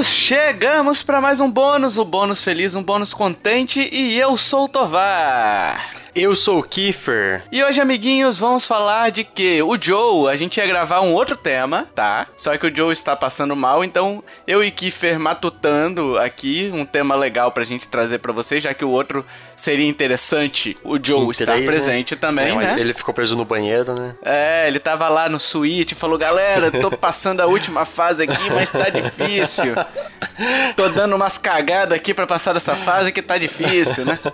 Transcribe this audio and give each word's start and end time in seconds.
amiguinhos, 0.00 0.06
chegamos 0.06 1.02
para 1.02 1.20
mais 1.20 1.40
um 1.40 1.50
bônus, 1.50 1.98
um 1.98 2.04
bônus 2.04 2.42
feliz, 2.42 2.74
um 2.74 2.82
bônus 2.82 3.12
contente 3.12 3.88
e 3.92 4.18
eu 4.18 4.36
sou 4.36 4.64
o 4.64 4.68
Tovar. 4.68 5.90
Eu 6.14 6.34
sou 6.34 6.58
o 6.58 6.62
Kiefer. 6.62 7.44
E 7.52 7.62
hoje, 7.62 7.80
amiguinhos, 7.80 8.38
vamos 8.38 8.64
falar 8.64 9.10
de 9.10 9.22
que 9.22 9.62
o 9.62 9.80
Joe, 9.80 10.32
a 10.32 10.36
gente 10.36 10.56
ia 10.56 10.66
gravar 10.66 11.02
um 11.02 11.12
outro 11.12 11.36
tema, 11.36 11.86
tá? 11.94 12.26
Só 12.36 12.56
que 12.56 12.66
o 12.66 12.74
Joe 12.74 12.92
está 12.92 13.14
passando 13.14 13.54
mal, 13.54 13.84
então 13.84 14.24
eu 14.46 14.64
e 14.64 14.70
Kiefer 14.70 15.20
matutando 15.20 16.18
aqui 16.18 16.70
um 16.72 16.84
tema 16.84 17.14
legal 17.14 17.52
pra 17.52 17.64
gente 17.64 17.86
trazer 17.86 18.18
para 18.18 18.32
vocês, 18.32 18.62
já 18.62 18.74
que 18.74 18.84
o 18.84 18.90
outro 18.90 19.24
seria 19.60 19.86
interessante 19.86 20.74
o 20.82 20.98
Joe 21.02 21.26
em 21.26 21.30
estar 21.30 21.44
três, 21.44 21.60
né? 21.60 21.70
presente 21.70 22.14
né? 22.14 22.20
também, 22.20 22.48
é, 22.48 22.54
mas 22.54 22.70
né? 22.70 22.80
ele 22.80 22.94
ficou 22.94 23.12
preso 23.12 23.36
no 23.36 23.44
banheiro, 23.44 23.94
né? 23.94 24.14
É, 24.22 24.66
ele 24.66 24.78
tava 24.78 25.06
lá 25.08 25.28
no 25.28 25.38
suíte 25.38 25.92
e 25.92 25.96
falou, 25.96 26.16
galera, 26.16 26.70
tô 26.70 26.90
passando 26.96 27.40
a 27.42 27.46
última 27.46 27.84
fase 27.84 28.22
aqui, 28.22 28.50
mas 28.50 28.70
tá 28.70 28.88
difícil. 28.88 29.74
Tô 30.74 30.88
dando 30.88 31.14
umas 31.14 31.36
cagadas 31.36 31.94
aqui 31.94 32.14
para 32.14 32.26
passar 32.26 32.54
dessa 32.54 32.74
fase 32.74 33.12
que 33.12 33.20
tá 33.20 33.36
difícil, 33.36 34.06
né? 34.06 34.18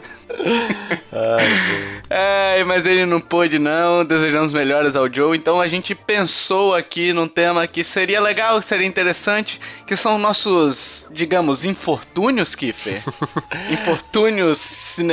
Ai, 1.12 2.58
é, 2.58 2.64
mas 2.64 2.86
ele 2.86 3.05
não 3.05 3.20
pôde 3.20 3.58
não, 3.58 4.05
desejamos 4.05 4.52
melhoras 4.52 4.95
ao 4.95 5.12
Joe, 5.12 5.36
então 5.36 5.61
a 5.61 5.66
gente 5.66 5.95
pensou 5.95 6.74
aqui 6.74 7.12
num 7.12 7.27
tema 7.27 7.66
que 7.66 7.83
seria 7.83 8.20
legal, 8.20 8.61
que 8.61 8.66
seria 8.66 8.86
interessante, 8.86 9.61
que 9.86 9.97
são 9.97 10.19
nossos, 10.19 11.06
digamos, 11.11 11.64
infortúnios, 11.64 12.55
Kiffer. 12.55 13.02
infortúnios 13.70 14.58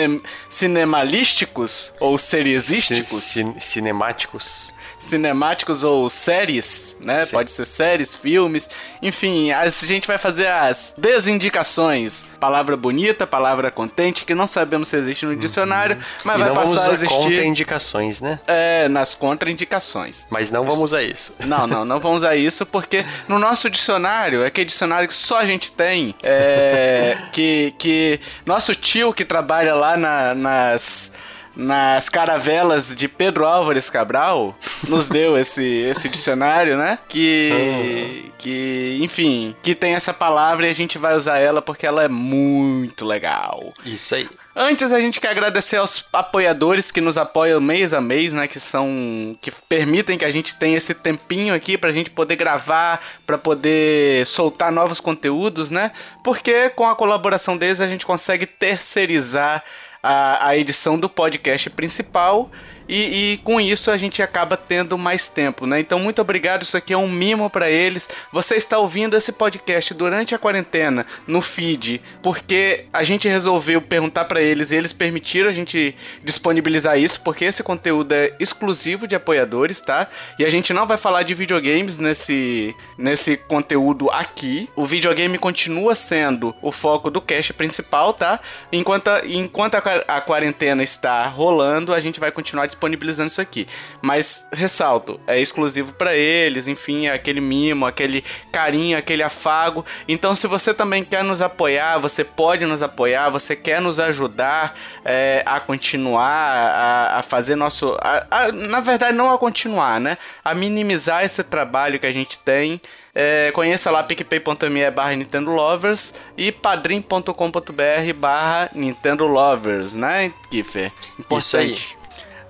cine 0.08 0.22
cinemalísticos 0.50 1.92
ou 2.00 2.18
seriesísticos. 2.18 3.24
C 3.24 3.46
cinemáticos 3.60 4.74
cinemáticos 5.04 5.84
ou 5.84 6.10
séries, 6.10 6.96
né? 7.00 7.26
Sim. 7.26 7.32
Pode 7.32 7.52
ser 7.52 7.66
séries, 7.66 8.16
filmes, 8.16 8.70
enfim, 9.02 9.52
a 9.52 9.68
gente 9.70 10.08
vai 10.08 10.18
fazer 10.18 10.48
as 10.48 10.94
desindicações. 10.98 12.26
Palavra 12.40 12.76
bonita, 12.76 13.28
palavra 13.28 13.70
contente, 13.70 14.26
que 14.26 14.34
não 14.34 14.48
sabemos 14.48 14.88
se 14.88 14.98
existe 14.98 15.26
no 15.26 15.36
dicionário, 15.36 15.96
uhum. 15.96 16.02
mas 16.24 16.40
e 16.40 16.44
vai 16.44 16.54
passar 16.54 16.90
a 16.90 16.94
existir. 16.94 17.16
contraindicações, 17.16 18.22
né? 18.22 18.40
É, 18.48 18.88
nas 18.88 19.14
contraindicações. 19.14 20.26
Mas 20.30 20.50
não 20.50 20.64
vamos 20.64 20.84
usar 20.84 21.04
isso. 21.04 21.34
Não, 21.46 21.68
não, 21.68 21.86
não 21.86 22.00
vamos 22.00 22.18
usar 22.18 22.36
isso, 22.36 22.66
porque 22.66 23.06
no 23.28 23.38
nosso 23.38 23.70
dicionário, 23.70 24.44
é 24.44 24.48
aquele 24.48 24.66
dicionário 24.66 25.08
que 25.08 25.16
só 25.16 25.38
a 25.38 25.46
gente 25.46 25.72
tem, 25.72 26.16
é, 26.24 27.18
que, 27.32 27.74
que 27.78 28.20
nosso 28.46 28.74
tio 28.74 29.14
que 29.14 29.26
trabalha 29.26 29.76
lá 29.76 29.98
na, 29.98 30.34
nas 30.34 31.12
nas 31.56 32.10
caravelas 32.10 32.96
de 32.96 33.08
Pedro 33.08 33.46
Álvares 33.46 33.90
Cabral, 33.90 34.58
nos 34.88 35.08
deu 35.08 35.38
esse, 35.40 35.64
esse 35.64 36.10
dicionário, 36.10 36.78
né? 36.78 37.00
Que, 37.08 38.32
que, 38.38 39.00
enfim, 39.02 39.56
que 39.62 39.76
tem 39.76 39.94
essa 39.94 40.14
palavra 40.14 40.68
e 40.68 40.70
a 40.70 40.76
gente 40.76 40.98
vai 40.98 41.16
usar 41.16 41.38
ela 41.38 41.62
porque 41.62 41.86
ela 41.86 42.04
é 42.04 42.08
muito 42.08 43.06
legal. 43.06 43.70
Isso 43.86 44.16
aí. 44.16 44.28
Antes 44.56 44.92
a 44.92 45.00
gente 45.00 45.20
quer 45.20 45.30
agradecer 45.30 45.78
aos 45.78 46.06
apoiadores 46.14 46.92
que 46.92 47.02
nos 47.02 47.18
apoiam 47.18 47.60
mês 47.60 47.92
a 47.92 48.00
mês, 48.00 48.34
né, 48.34 48.48
que 48.48 48.60
são 48.60 49.36
que 49.42 49.50
permitem 49.50 50.16
que 50.16 50.26
a 50.26 50.30
gente 50.30 50.56
tenha 50.58 50.78
esse 50.78 50.94
tempinho 50.94 51.56
aqui 51.56 51.76
pra 51.76 51.92
gente 51.92 52.12
poder 52.12 52.36
gravar, 52.36 53.04
pra 53.26 53.36
poder 53.36 54.28
soltar 54.28 54.72
novos 54.72 55.00
conteúdos, 55.00 55.72
né? 55.72 55.92
Porque 56.24 56.70
com 56.70 56.88
a 56.88 56.96
colaboração 56.96 57.58
deles 57.58 57.82
a 57.82 57.88
gente 57.88 58.06
consegue 58.06 58.46
terceirizar 58.46 59.64
a, 60.04 60.50
a 60.50 60.58
edição 60.58 61.00
do 61.00 61.10
podcast 61.10 61.70
principal 61.70 62.52
e, 62.88 63.34
e, 63.34 63.38
com 63.38 63.60
isso 63.60 63.90
a 63.92 63.98
gente 63.98 64.22
acaba 64.22 64.58
tendo 64.58 64.98
mais 64.98 65.28
tempo, 65.28 65.66
né? 65.66 65.80
Então, 65.80 66.00
muito 66.00 66.22
obrigado. 66.22 66.64
Isso 66.64 66.78
aqui 66.78 66.94
é 66.94 66.98
um 66.98 67.10
mimo 67.10 67.50
para 67.50 67.70
eles. 67.70 68.10
Você 68.32 68.56
está 68.56 68.78
ouvindo 68.78 69.16
esse 69.16 69.32
podcast 69.32 69.94
durante 69.94 70.36
a 70.36 70.40
quarentena 70.40 71.06
no 71.26 71.42
feed, 71.42 72.02
porque 72.22 72.86
a 72.92 73.04
gente 73.04 73.28
resolveu 73.28 73.82
perguntar 73.82 74.26
para 74.26 74.42
eles 74.42 74.72
e 74.72 74.76
eles 74.76 74.94
permitiram 74.94 75.50
a 75.50 75.54
gente 75.54 75.96
disponibilizar 76.24 76.98
isso, 76.98 77.22
porque 77.22 77.46
esse 77.46 77.64
conteúdo 77.64 78.12
é 78.12 78.34
exclusivo 78.40 79.08
de 79.08 79.16
apoiadores, 79.16 79.80
tá? 79.80 80.08
E 80.38 80.46
a 80.46 80.50
gente 80.50 80.74
não 80.74 80.86
vai 80.86 80.98
falar 80.98 81.24
de 81.24 81.34
videogames 81.34 81.98
nesse, 81.98 82.76
nesse 82.98 83.38
conteúdo 83.38 84.10
aqui. 84.12 84.70
O 84.76 84.86
videogame 84.86 85.38
continua 85.38 85.96
sendo 85.96 86.54
o 86.62 86.72
foco 86.72 87.10
do 87.10 87.22
cast 87.22 87.54
principal, 87.54 88.14
tá? 88.14 88.40
Enquanto, 88.72 89.10
enquanto 89.26 89.76
a, 89.76 89.80
a 90.08 90.22
quarentena 90.22 90.84
está 90.84 91.28
rolando, 91.28 91.94
a 91.94 92.00
gente 92.00 92.20
vai 92.20 92.32
continuar 92.32 92.66
disponibilizando 92.74 93.28
isso 93.28 93.42
aqui. 93.42 93.68
Mas 94.02 94.46
ressalto, 94.52 95.20
é 95.28 95.40
exclusivo 95.40 95.94
para 95.94 96.16
eles, 96.16 96.68
enfim, 96.68 97.08
é 97.08 97.14
aquele 97.14 97.40
mimo, 97.40 97.86
aquele 97.86 98.24
carinho, 98.52 98.98
aquele 98.98 99.24
afago. 99.24 99.86
Então, 100.08 100.36
se 100.36 100.48
você 100.48 100.74
também 100.74 101.04
quer 101.04 101.24
nos 101.24 101.42
apoiar, 101.42 101.98
você 102.00 102.24
pode 102.24 102.66
nos 102.66 102.82
apoiar, 102.82 103.30
você 103.30 103.56
quer 103.56 103.82
nos 103.82 104.00
ajudar 104.00 104.76
é, 105.06 105.44
a 105.46 105.60
continuar, 105.60 106.24
a, 106.24 107.20
a 107.20 107.24
fazer 107.24 107.56
nosso. 107.56 107.98
A, 108.02 108.26
a, 108.30 108.52
na 108.52 108.80
verdade, 108.80 109.16
não 109.16 109.32
a 109.32 109.38
continuar, 109.38 110.00
né? 110.00 110.18
A 110.44 110.54
minimizar 110.54 111.24
esse 111.24 111.44
trabalho 111.44 112.00
que 112.00 112.06
a 112.06 112.12
gente 112.12 112.40
tem. 112.40 112.82
É, 113.16 113.52
conheça 113.52 113.92
lá 113.92 114.02
picpay.me 114.02 114.90
barra 114.90 115.16
Nintendo 115.16 115.52
Lovers 115.52 116.16
e 116.36 116.52
padrim.com.br 116.52 118.14
barra 118.16 118.72
Nintendo 118.74 119.28
Lovers, 119.28 119.94
né, 119.94 120.34
Kiffer? 120.50 120.92
Importante. 121.20 121.38
Isso 121.38 121.58
aí. 121.58 122.03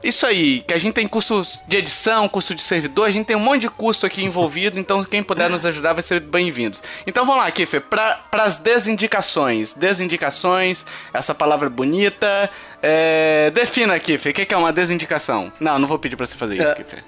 Isso 0.04 0.26
aí, 0.26 0.60
que 0.68 0.74
a 0.74 0.78
gente 0.78 0.96
tem 0.96 1.08
cursos 1.08 1.62
de 1.66 1.78
edição, 1.78 2.28
curso 2.28 2.54
de 2.54 2.62
servidor, 2.62 3.08
a 3.08 3.12
gente 3.12 3.26
tem 3.26 3.38
um 3.38 3.40
monte 3.40 3.62
de 3.62 3.70
curso 3.70 4.06
aqui 4.06 4.22
envolvido, 4.22 4.78
então 4.78 5.02
quem 5.02 5.24
puder 5.24 5.50
nos 5.50 5.66
ajudar 5.66 5.94
vai 5.94 6.04
ser 6.04 6.20
bem-vindos. 6.20 6.84
Então 7.08 7.26
vamos 7.26 7.42
lá, 7.42 7.50
Kiffer, 7.50 7.82
para 7.82 8.20
as 8.34 8.58
desindicações. 8.58 9.74
Desindicações, 9.74 10.86
essa 11.14 11.34
palavra 11.34 11.70
bonita, 11.70 12.50
é, 12.86 13.50
defina, 13.52 13.98
Kiffer, 13.98 14.34
o 14.34 14.36
que 14.36 14.54
é 14.54 14.58
uma 14.58 14.74
desindicação? 14.74 15.54
Não, 15.58 15.80
não 15.80 15.88
vou 15.88 15.98
pedir 15.98 16.18
pra 16.18 16.26
você 16.26 16.36
fazer 16.36 16.56
isso, 16.56 16.68
é. 16.68 16.76
Kiffer. 16.76 17.04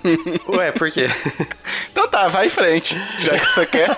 Ué, 0.47 0.72
por 0.72 0.90
quê? 0.90 1.09
então 1.91 2.08
tá, 2.08 2.30
vai 2.30 2.47
em 2.47 2.50
frente, 2.50 2.96
já 3.19 3.38
que 3.38 3.46
você 3.46 3.66
quer. 3.66 3.97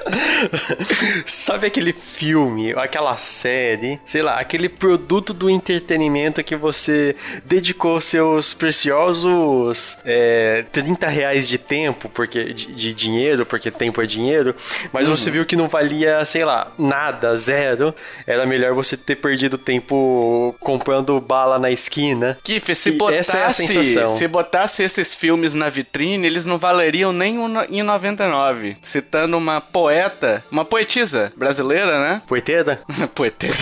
Sabe 1.24 1.66
aquele 1.66 1.94
filme, 1.94 2.74
aquela 2.74 3.16
série, 3.16 3.98
sei 4.04 4.20
lá, 4.20 4.38
aquele 4.38 4.68
produto 4.68 5.32
do 5.32 5.48
entretenimento 5.48 6.44
que 6.44 6.54
você 6.54 7.16
dedicou 7.46 7.98
seus 7.98 8.52
preciosos 8.52 9.96
é, 10.04 10.62
30 10.72 11.06
reais 11.08 11.48
de 11.48 11.56
tempo, 11.56 12.10
porque 12.10 12.52
de, 12.52 12.74
de, 12.74 12.92
dinheiro, 12.92 13.46
porque 13.46 13.70
tempo 13.70 14.02
é 14.02 14.06
dinheiro, 14.06 14.54
mas 14.92 15.08
uhum. 15.08 15.16
você 15.16 15.30
viu 15.30 15.46
que 15.46 15.56
não 15.56 15.68
valia, 15.68 16.22
sei 16.26 16.44
lá, 16.44 16.70
nada, 16.78 17.34
zero. 17.38 17.94
Era 18.26 18.44
melhor 18.44 18.74
você 18.74 18.94
ter 18.94 19.16
perdido 19.16 19.56
tempo 19.56 20.54
comprando 20.66 21.20
bala 21.20 21.60
na 21.60 21.70
esquina. 21.70 22.36
Kiff, 22.42 22.74
se 22.74 22.90
botasse, 22.90 23.18
essa 23.18 23.38
é 23.38 23.44
a 23.44 23.50
sensação. 23.50 24.08
se 24.08 24.26
botasse 24.26 24.82
esses 24.82 25.14
filmes 25.14 25.54
na 25.54 25.70
vitrine, 25.70 26.26
eles 26.26 26.44
não 26.44 26.58
valeriam 26.58 27.12
nem 27.12 27.38
um 27.38 27.62
em 27.70 27.84
99. 27.84 28.76
Citando 28.82 29.36
uma 29.36 29.60
poeta, 29.60 30.44
uma 30.50 30.64
poetisa 30.64 31.32
brasileira, 31.36 32.00
né? 32.00 32.22
Poeteira? 32.26 32.80
Poeteira. 33.14 33.56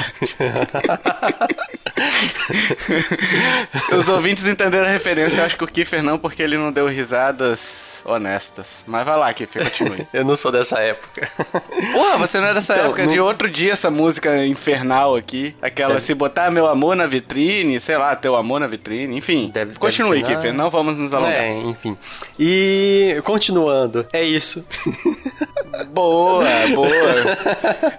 Os 3.99 4.09
ouvintes 4.09 4.47
entenderam 4.47 4.87
a 4.87 4.91
referência, 4.91 5.43
eu 5.43 5.45
acho 5.45 5.59
que 5.59 5.65
o 5.65 5.69
Kiffer 5.69 6.03
não, 6.03 6.19
porque 6.19 6.43
ele 6.43 6.57
não 6.57 6.73
deu 6.73 6.87
risadas 6.87 7.94
honestas. 8.05 8.85
Mas 8.87 9.05
vai 9.05 9.19
lá, 9.19 9.33
Kiffer, 9.33 9.65
continue. 9.65 10.07
eu 10.13 10.25
não 10.25 10.37
sou 10.37 10.53
dessa 10.53 10.79
época. 10.81 11.29
Porra, 11.93 12.19
você 12.19 12.39
não 12.39 12.49
é 12.49 12.55
dessa 12.55 12.75
então, 12.75 12.87
época. 12.87 13.07
De 13.07 13.21
outro 13.21 13.51
dia, 13.51 13.73
essa 13.73 13.91
música 13.91 14.47
infernal 14.47 15.17
aqui. 15.17 15.55
Aquela, 15.63 15.99
se 16.01 16.15
botar 16.15 16.51
meu 16.51 16.67
amor 16.67 16.95
na 16.97 17.07
vitrine, 17.07 17.81
sei 17.81 17.97
lá, 17.97 18.15
teu 18.15 18.37
amor 18.37 18.61
na 18.61 18.67
vitrine, 18.67 19.17
enfim. 19.17 19.51
Deve, 19.53 19.75
continue, 19.77 20.23
deve 20.23 20.35
Kiffer, 20.35 20.53
não 20.53 20.71
vamos 20.71 20.99
nos 20.99 21.13
alongar. 21.15 21.33
É, 21.33 21.53
enfim. 21.53 21.97
E, 22.39 23.21
continuando, 23.25 24.07
é 24.13 24.23
isso. 24.23 24.67
Boa, 25.91 26.45
boa. 26.75 26.93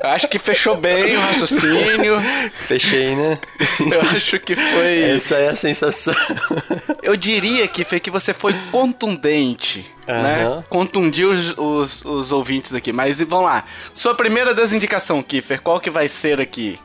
Acho 0.04 0.28
que 0.28 0.40
fechou 0.40 0.78
bem 0.78 1.16
o 1.16 1.20
raciocínio. 1.20 2.22
Fechei, 2.68 3.16
né? 3.16 3.40
Eu 3.80 4.02
acho 4.12 4.40
que 4.40 4.56
foi. 4.56 5.02
Essa 5.16 5.36
é 5.36 5.50
a 5.50 5.56
sensação. 5.56 6.16
Eu 7.02 7.16
diria 7.16 7.68
que 7.68 7.84
foi 7.84 8.00
que 8.00 8.10
você 8.10 8.34
foi 8.34 8.54
contundente. 8.72 9.86
Uhum. 10.08 10.22
Né? 10.22 10.64
Contundiu 10.70 11.32
os, 11.32 11.54
os, 11.58 12.06
os 12.06 12.32
ouvintes 12.32 12.74
aqui. 12.74 12.94
Mas 12.94 13.20
vamos 13.20 13.46
lá. 13.46 13.66
Sua 13.94 14.16
primeira 14.16 14.54
desindicação, 14.54 15.22
Kiffer, 15.22 15.62
qual 15.62 15.80
que 15.80 15.90
vai 15.90 16.08
ser 16.08 16.40
aqui? 16.40 16.80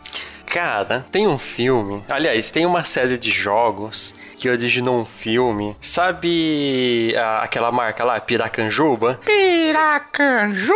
Cara, 0.51 1.07
tem 1.13 1.27
um 1.29 1.39
filme. 1.39 2.03
Aliás, 2.09 2.51
tem 2.51 2.67
uma 2.67 2.83
série 2.85 3.17
de 3.17 3.31
jogos 3.31 4.15
que 4.37 4.49
originou 4.49 5.01
um 5.01 5.05
filme. 5.05 5.77
Sabe 5.81 7.15
a, 7.17 7.43
aquela 7.43 7.71
marca 7.71 8.03
lá, 8.05 8.19
Piracanjuba? 8.21 9.21
Piracanjuba! 9.25 10.73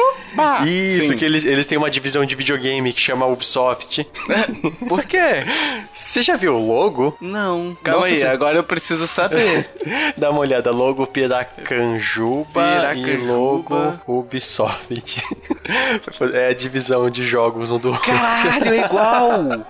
Isso, 0.67 1.09
Sim. 1.09 1.17
que 1.17 1.25
eles, 1.25 1.45
eles 1.45 1.67
têm 1.67 1.79
uma 1.79 1.91
divisão 1.91 2.25
de 2.25 2.35
videogame 2.37 2.93
que 2.93 3.01
chama 3.01 3.27
Ubisoft. 3.27 4.07
Por 4.89 5.03
quê? 5.05 5.43
Você 5.93 6.23
já 6.23 6.37
viu 6.37 6.55
o 6.55 6.67
logo? 6.67 7.17
Não. 7.21 7.77
Calma 7.83 8.01
Nossa, 8.03 8.13
aí, 8.13 8.17
você- 8.17 8.27
agora 8.27 8.57
eu 8.57 8.65
preciso 8.65 9.07
saber. 9.07 9.69
Dá 10.17 10.31
uma 10.31 10.41
olhada, 10.41 10.71
logo 10.71 11.07
Piracanjuba, 11.07 12.61
e 12.61 13.01
Piracanjuba. 13.01 14.01
logo 14.07 14.21
Ubisoft. 14.21 15.23
É 16.35 16.49
a 16.49 16.55
divisão 16.55 17.09
de 17.11 17.25
jogos 17.25 17.71
um 17.71 17.79
do 17.79 17.91
outro. 17.91 18.05
Caralho, 18.05 18.75
é 18.75 18.85
igual! 18.85 19.43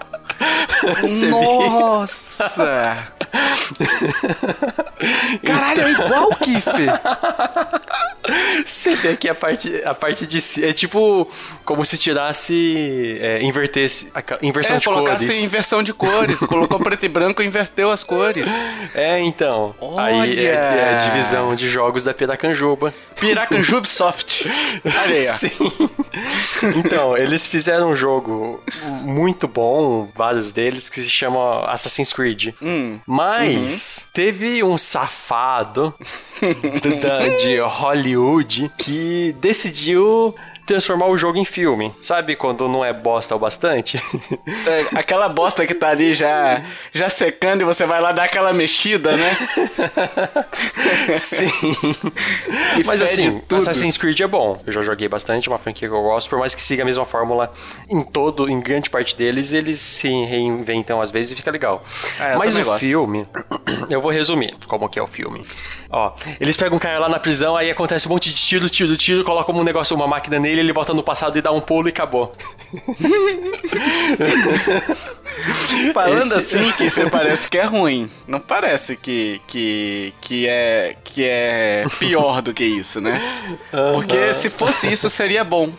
Nossa! 1.31 2.51
Caralho, 5.45 5.83
é 5.83 5.91
igual, 5.93 6.29
Kiffer! 6.37 7.01
Você 8.65 8.97
vê 8.97 9.17
que 9.17 9.29
a 9.29 9.35
parte, 9.35 9.83
a 9.85 9.95
parte 9.95 10.27
de 10.27 10.41
ci- 10.41 10.65
é 10.65 10.73
tipo 10.73 11.31
como 11.65 11.85
se 11.85 11.99
tirasse, 11.99 13.19
é, 13.21 13.43
invertesse, 13.43 14.11
a 14.15 14.23
inversão 14.43 14.77
É, 14.77 14.79
de 14.79 14.85
colocasse 14.87 15.27
cores. 15.27 15.43
inversão 15.45 15.83
de 15.83 15.93
cores. 15.93 16.39
Colocou 16.41 16.79
preto 16.81 17.05
e 17.05 17.09
branco 17.09 17.43
e 17.43 17.47
inverteu 17.47 17.91
as 17.91 18.03
cores. 18.03 18.47
É, 18.95 19.21
então. 19.21 19.75
Aí 19.99 20.47
é, 20.47 20.51
Olha! 20.51 20.59
é 20.59 20.95
a 20.95 20.97
divisão 20.97 21.55
de 21.55 21.69
jogos 21.69 22.05
da 22.05 22.15
Piracanjuba. 22.15 22.95
Piracanjubsoft. 23.21 24.47
Olha 24.85 25.15
aí, 25.17 25.29
ó. 25.29 25.33
Sim. 25.35 25.51
Então, 26.77 27.17
eles 27.17 27.47
fizeram 27.47 27.91
um 27.91 27.97
jogo 27.97 28.63
muito 29.03 29.47
bom, 29.47 30.09
vários 30.15 30.53
deles, 30.53 30.89
que 30.89 31.01
se 31.03 31.11
chama 31.11 31.61
Assassin's 31.67 32.13
Creed. 32.13 32.55
Hum. 32.63 32.99
Mas 33.07 34.07
teve 34.13 34.63
um 34.65 34.77
safado 34.79 35.95
da- 37.03 37.29
de 37.37 37.59
Hollywood 37.61 38.14
que 38.77 39.35
decidiu 39.41 40.35
transformar 40.67 41.07
o 41.07 41.17
jogo 41.17 41.39
em 41.39 41.45
filme. 41.45 41.93
Sabe 42.01 42.37
quando 42.37 42.69
não 42.69 42.85
é 42.85 42.93
bosta 42.93 43.35
o 43.35 43.39
bastante? 43.39 44.01
É, 44.67 44.99
aquela 44.99 45.29
bosta 45.29 45.67
que 45.67 45.75
tá 45.75 45.89
ali 45.89 46.15
já, 46.15 46.63
já 46.93 47.09
secando 47.11 47.61
e 47.63 47.65
você 47.65 47.85
vai 47.85 48.01
lá 48.01 48.13
dar 48.13 48.25
aquela 48.25 48.53
mexida, 48.53 49.13
né? 49.15 49.31
Sim. 51.17 51.51
E 52.79 52.85
Mas 52.85 53.03
assim, 53.03 53.41
tudo. 53.41 53.57
Assassin's 53.57 53.97
Creed 53.97 54.21
é 54.21 54.27
bom. 54.27 54.61
Eu 54.67 54.73
já 54.73 54.83
joguei 54.83 55.09
bastante, 55.09 55.49
é 55.49 55.53
uma 55.53 55.59
franquia 55.59 55.89
que 55.89 55.95
eu 55.95 56.03
gosto, 56.03 56.29
por 56.31 56.39
mais 56.39 56.55
que 56.55 56.63
siga 56.63 56.83
a 56.83 56.87
mesma 56.87 57.05
fórmula 57.05 57.53
em 57.91 58.03
todo, 58.03 58.49
em 58.49 58.61
grande 58.61 58.89
parte 58.89 59.17
deles, 59.17 59.53
eles 59.53 59.79
se 59.79 60.09
reinventam 60.25 61.01
às 61.01 61.11
vezes 61.11 61.33
e 61.33 61.37
fica 61.37 61.51
legal. 61.51 61.85
É, 62.19 62.37
Mas 62.37 62.57
o 62.57 62.65
gosto. 62.65 62.81
filme, 62.81 63.27
eu 63.91 64.01
vou 64.01 64.11
resumir 64.11 64.55
como 64.67 64.89
que 64.89 64.99
é 64.99 65.03
o 65.03 65.07
filme. 65.07 65.45
Ó, 65.91 66.13
eles 66.41 66.57
pegam 66.57 66.77
um 66.77 66.81
cara 66.81 66.99
lá 66.99 67.09
na 67.09 67.21
prisão, 67.21 67.57
aí 67.57 67.71
acontece 67.71 68.09
um 68.09 68.11
monte 68.11 68.31
de 68.31 68.37
tiro, 68.37 68.69
tiro, 68.69 68.97
tiro, 68.97 69.23
colocam 69.25 69.55
um 69.55 69.63
negócio, 69.63 69.95
uma 69.95 70.09
máquina 70.09 70.39
nele, 70.41 70.54
ele 70.61 70.73
volta 70.73 70.95
no 70.95 71.03
passado 71.03 71.37
e 71.39 71.43
dá 71.43 71.53
um 71.53 71.61
pulo 71.61 71.89
e 71.89 71.91
acabou. 71.91 72.35
Falando 75.93 76.19
Esse- 76.39 76.57
assim, 76.59 76.73
que 76.73 76.91
parece 77.11 77.49
que 77.49 77.59
é 77.59 77.65
ruim. 77.65 78.11
Não 78.27 78.41
parece 78.41 78.97
que, 78.97 79.41
que, 79.47 80.13
que, 80.21 80.47
é, 80.49 80.97
que 81.05 81.25
é 81.25 81.85
pior 81.99 82.41
do 82.43 82.53
que 82.53 82.65
isso, 82.65 83.01
né? 83.01 83.21
Porque 83.93 84.33
se 84.35 84.51
fosse 84.51 84.93
isso, 84.93 85.09
seria 85.11 85.45
bom. 85.45 85.73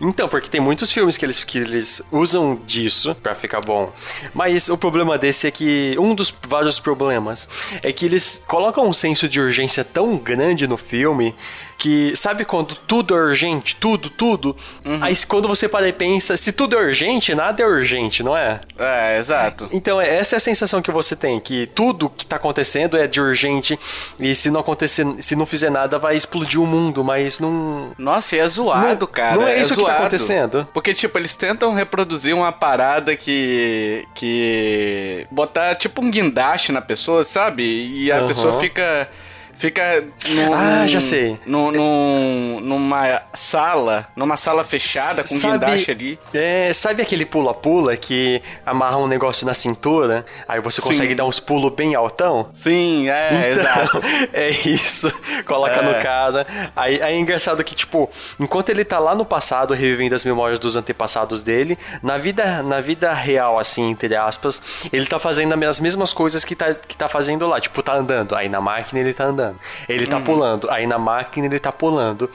Então, 0.00 0.28
porque 0.28 0.48
tem 0.48 0.60
muitos 0.60 0.90
filmes 0.92 1.16
que 1.16 1.24
eles, 1.24 1.44
que 1.44 1.58
eles 1.58 2.02
usam 2.10 2.60
disso 2.66 3.14
pra 3.14 3.34
ficar 3.34 3.60
bom. 3.60 3.92
Mas 4.34 4.68
o 4.68 4.76
problema 4.76 5.16
desse 5.18 5.46
é 5.46 5.50
que. 5.50 5.96
Um 5.98 6.14
dos 6.14 6.34
vários 6.46 6.78
problemas 6.80 7.48
é 7.82 7.92
que 7.92 8.04
eles 8.04 8.42
colocam 8.46 8.86
um 8.88 8.92
senso 8.92 9.28
de 9.28 9.40
urgência 9.40 9.84
tão 9.84 10.16
grande 10.16 10.66
no 10.66 10.76
filme 10.76 11.34
que. 11.76 12.12
Sabe 12.16 12.44
quando 12.44 12.74
tudo 12.74 13.14
é 13.16 13.20
urgente? 13.20 13.76
Tudo, 13.76 14.10
tudo? 14.10 14.56
Aí 15.00 15.14
quando 15.26 15.48
você 15.48 15.68
para 15.68 15.88
e 15.88 15.92
pensa, 15.92 16.36
se 16.36 16.52
tudo 16.52 16.76
é 16.76 16.80
urgente, 16.82 17.34
nada 17.34 17.62
é 17.62 17.66
urgente, 17.66 18.22
não 18.22 18.36
é? 18.36 18.60
É, 18.78 18.97
exato. 19.18 19.68
Então, 19.72 20.00
é- 20.00 20.16
essa 20.16 20.36
é 20.36 20.38
a 20.38 20.40
sensação 20.40 20.80
que 20.82 20.90
você 20.90 21.14
tem, 21.14 21.38
que 21.40 21.66
tudo 21.74 22.08
que 22.10 22.24
tá 22.26 22.36
acontecendo 22.36 22.96
é 22.96 23.06
de 23.06 23.20
urgente 23.20 23.78
e 24.18 24.34
se 24.34 24.50
não 24.50 24.60
acontecer, 24.60 25.06
se 25.20 25.34
não 25.36 25.46
fizer 25.46 25.70
nada, 25.70 25.98
vai 25.98 26.16
explodir 26.16 26.60
o 26.60 26.66
mundo, 26.66 27.02
mas 27.04 27.38
não. 27.40 27.92
Nossa, 27.98 28.36
e 28.36 28.38
é 28.38 28.48
zoado, 28.48 29.06
Não- 29.06 29.12
cara. 29.12 29.36
não 29.36 29.46
é 29.46 29.60
isso 29.60 29.74
que 29.74 29.80
tá 29.80 29.86
zoado. 29.86 29.98
acontecendo? 30.00 30.68
Porque, 30.72 30.92
tipo, 30.94 31.16
eles 31.18 31.34
tentam 31.36 31.72
reproduzir 31.74 32.34
uma 32.34 32.52
parada 32.52 33.14
que. 33.16 34.06
que. 34.14 35.26
botar 35.30 35.74
tipo 35.76 36.02
um 36.02 36.10
guindaste 36.10 36.72
na 36.72 36.80
pessoa, 36.80 37.24
sabe? 37.24 37.62
E 37.64 38.10
a 38.12 38.18
Aham. 38.18 38.26
pessoa 38.28 38.60
fica. 38.60 39.08
Fica 39.58 40.04
num, 40.30 40.54
Ah, 40.54 40.86
já 40.86 41.00
sei. 41.00 41.38
Num, 41.44 41.72
num- 41.72 42.60
numa 42.60 43.22
sala, 43.34 44.06
numa 44.14 44.36
sala 44.36 44.62
fechada 44.62 45.22
com 45.22 45.34
Sabe- 45.34 45.54
guindaste 45.66 45.90
ali. 45.90 46.18
É, 46.32 46.72
sabe 46.72 47.02
aquele 47.02 47.24
pula-pula 47.26 47.96
que 47.96 48.40
amarra 48.64 48.98
um 48.98 49.08
negócio 49.08 49.44
na 49.44 49.54
cintura, 49.54 50.24
aí 50.46 50.60
você 50.60 50.80
consegue 50.80 51.10
Sim. 51.10 51.16
dar 51.16 51.24
uns 51.24 51.40
pulos 51.40 51.72
bem 51.72 51.94
altão? 51.96 52.48
Sim, 52.54 53.08
é, 53.08 53.50
exato. 53.50 54.00
é 54.32 54.48
isso. 54.50 55.12
Coloca 55.44 55.76
É. 55.76 55.82
no 55.82 56.00
cara. 56.00 56.46
Aí, 56.76 57.02
aí 57.02 57.14
é 57.14 57.18
engraçado 57.18 57.62
que, 57.64 57.74
tipo, 57.74 58.08
enquanto 58.38 58.68
ele 58.68 58.84
tá 58.84 59.00
lá 59.00 59.14
no 59.14 59.24
passado, 59.24 59.74
revivendo 59.74 60.14
as 60.14 60.24
memórias 60.24 60.60
dos 60.60 60.76
antepassados 60.76 61.42
dele, 61.42 61.76
na 62.00 62.16
vida, 62.16 62.62
na 62.62 62.80
vida 62.80 63.12
real, 63.12 63.58
assim, 63.58 63.90
entre 63.90 64.14
aspas, 64.14 64.62
ele 64.92 65.06
tá 65.06 65.18
fazendo 65.18 65.52
as 65.64 65.80
mesmas 65.80 66.12
coisas 66.12 66.44
que 66.44 66.54
tá, 66.54 66.72
que 66.74 66.96
tá 66.96 67.08
fazendo 67.08 67.46
lá. 67.48 67.60
Tipo, 67.60 67.82
tá 67.82 67.94
andando. 67.94 68.36
Aí 68.36 68.48
na 68.48 68.60
máquina 68.60 69.00
ele 69.00 69.12
tá 69.12 69.24
andando. 69.24 69.47
Ele 69.88 70.04
Uhum. 70.04 70.10
tá 70.10 70.20
pulando. 70.20 70.70
Aí 70.70 70.86
na 70.86 70.98
máquina 70.98 71.46
ele 71.46 71.58
tá 71.58 71.72
pulando. 71.72 72.30